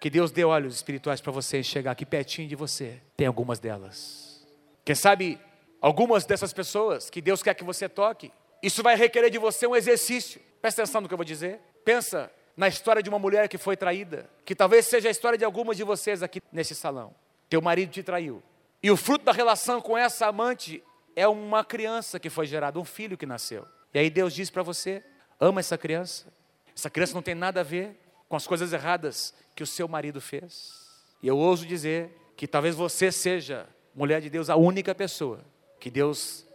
[0.00, 3.00] Que Deus dê olhos espirituais para você enxergar aqui pertinho de você.
[3.16, 4.44] Tem algumas delas.
[4.84, 5.40] Quem sabe
[5.80, 8.32] algumas dessas pessoas que Deus quer que você toque,
[8.62, 10.40] isso vai requerer de você um exercício.
[10.60, 11.60] Presta atenção no que eu vou dizer.
[11.84, 15.44] Pensa na história de uma mulher que foi traída, que talvez seja a história de
[15.44, 17.14] algumas de vocês aqui nesse salão.
[17.48, 18.42] Teu marido te traiu.
[18.82, 20.82] E o fruto da relação com essa amante
[21.14, 23.66] é uma criança que foi gerada, um filho que nasceu.
[23.94, 25.04] E aí Deus diz para você:
[25.38, 26.32] ama essa criança.
[26.74, 27.96] Essa criança não tem nada a ver
[28.28, 30.80] com as coisas erradas que o seu marido fez.
[31.22, 35.44] E eu ouso dizer que talvez você seja, mulher de Deus, a única pessoa
[35.78, 36.46] que Deus,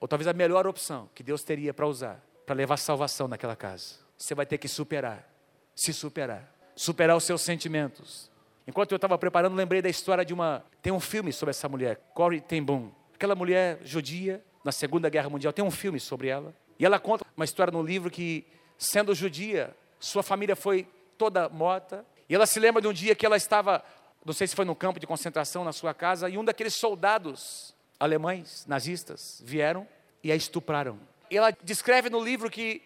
[0.00, 3.96] ou talvez a melhor opção que Deus teria para usar, para levar salvação naquela casa.
[4.16, 5.28] Você vai ter que superar,
[5.74, 8.30] se superar, superar os seus sentimentos,
[8.66, 10.64] Enquanto eu estava preparando, lembrei da história de uma.
[10.82, 12.90] Tem um filme sobre essa mulher, Corrie ten Boom.
[13.14, 15.52] Aquela mulher judia na Segunda Guerra Mundial.
[15.52, 16.54] Tem um filme sobre ela.
[16.78, 18.44] E ela conta uma história no livro que,
[18.76, 20.86] sendo judia, sua família foi
[21.16, 22.04] toda morta.
[22.28, 23.82] E ela se lembra de um dia que ela estava,
[24.24, 27.74] não sei se foi no campo de concentração na sua casa, e um daqueles soldados
[27.98, 29.86] alemães, nazistas, vieram
[30.22, 30.98] e a estupraram.
[31.30, 32.82] E ela descreve no livro que,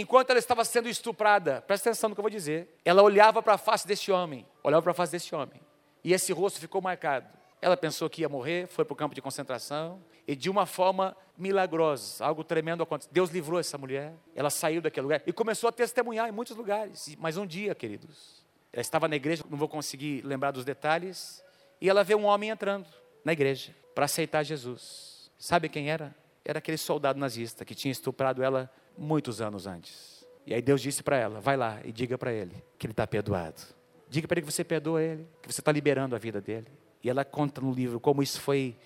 [0.00, 3.54] enquanto ela estava sendo estuprada, presta atenção no que eu vou dizer, ela olhava para
[3.54, 5.60] a face deste homem, olhava para a face deste homem,
[6.02, 7.28] e esse rosto ficou marcado.
[7.60, 11.16] Ela pensou que ia morrer, foi para o campo de concentração, e de uma forma
[11.36, 13.12] milagrosa, algo tremendo aconteceu.
[13.12, 17.14] Deus livrou essa mulher, ela saiu daquele lugar e começou a testemunhar em muitos lugares.
[17.18, 21.42] Mas um dia, queridos, ela estava na igreja, não vou conseguir lembrar dos detalhes,
[21.80, 22.86] e ela vê um homem entrando
[23.24, 25.30] na igreja para aceitar Jesus.
[25.38, 26.14] Sabe quem era?
[26.44, 30.24] Era aquele soldado nazista que tinha estuprado ela muitos anos antes.
[30.46, 33.06] E aí Deus disse para ela: vai lá e diga para ele que ele está
[33.06, 33.60] perdoado.
[34.08, 36.68] Diga para ele que você perdoa ele, que você está liberando a vida dele.
[37.02, 38.76] E ela conta no livro como isso foi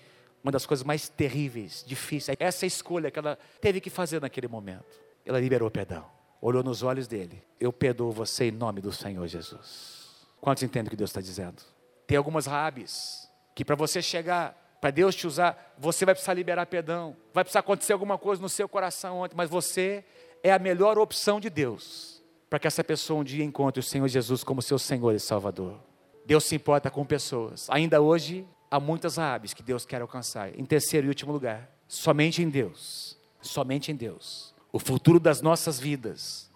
[0.43, 2.37] uma das coisas mais terríveis, difíceis.
[2.39, 4.99] Essa escolha que ela teve que fazer naquele momento.
[5.25, 6.05] Ela liberou perdão.
[6.41, 7.43] Olhou nos olhos dele.
[7.59, 10.25] Eu perdoo você em nome do Senhor Jesus.
[10.39, 11.61] Quantos entendem o que Deus está dizendo?
[12.07, 16.65] Tem algumas rabis que para você chegar para Deus te usar, você vai precisar liberar
[16.65, 20.03] perdão, vai precisar acontecer alguma coisa no seu coração ontem, mas você
[20.43, 22.19] é a melhor opção de Deus
[22.49, 25.79] para que essa pessoa um dia encontre o Senhor Jesus como seu Senhor e Salvador.
[26.25, 27.67] Deus se importa com pessoas.
[27.69, 30.57] Ainda hoje, há muitas rabes que Deus quer alcançar.
[30.57, 35.79] Em terceiro e último lugar, somente em Deus, somente em Deus, o futuro das nossas
[35.79, 36.49] vidas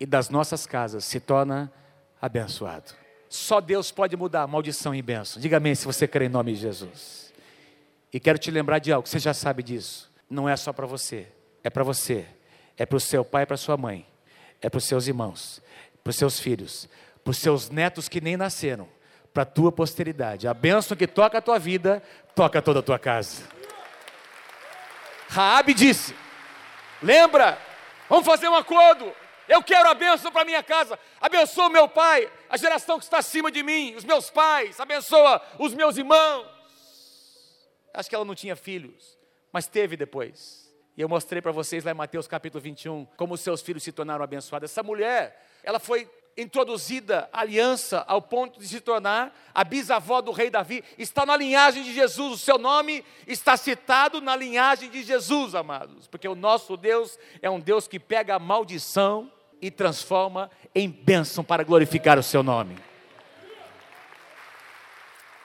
[0.00, 1.72] e das nossas casas se torna
[2.20, 2.92] abençoado.
[3.28, 5.40] Só Deus pode mudar maldição em bênção.
[5.40, 7.32] Diga amém se você crê em nome de Jesus.
[8.14, 10.08] E quero te lembrar de algo, você já sabe disso.
[10.30, 11.26] Não é só para você,
[11.64, 12.24] é para você,
[12.76, 14.06] é para o seu pai e para sua mãe,
[14.62, 15.60] é para os seus irmãos,
[16.00, 16.88] para os seus filhos,
[17.24, 18.88] para os seus netos que nem nasceram,
[19.32, 20.46] para a tua posteridade.
[20.46, 22.00] A bênção que toca a tua vida,
[22.36, 23.42] toca toda a tua casa.
[25.28, 26.14] Raabe disse:
[27.02, 27.58] Lembra?
[28.08, 29.12] Vamos fazer um acordo.
[29.48, 30.96] Eu quero a bênção para minha casa.
[31.20, 35.42] Abençoa o meu pai, a geração que está acima de mim, os meus pais, abençoa
[35.58, 36.53] os meus irmãos.
[37.94, 39.16] Acho que ela não tinha filhos,
[39.52, 40.64] mas teve depois.
[40.96, 44.24] E eu mostrei para vocês lá em Mateus capítulo 21 como seus filhos se tornaram
[44.24, 44.70] abençoados.
[44.70, 50.32] Essa mulher, ela foi introduzida à aliança ao ponto de se tornar a bisavó do
[50.32, 50.82] rei Davi.
[50.98, 56.08] Está na linhagem de Jesus, o seu nome está citado na linhagem de Jesus, amados.
[56.08, 59.30] Porque o nosso Deus é um Deus que pega a maldição
[59.60, 62.76] e transforma em bênção para glorificar o seu nome.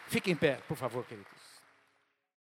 [0.08, 1.39] Fique em pé, por favor, queridos.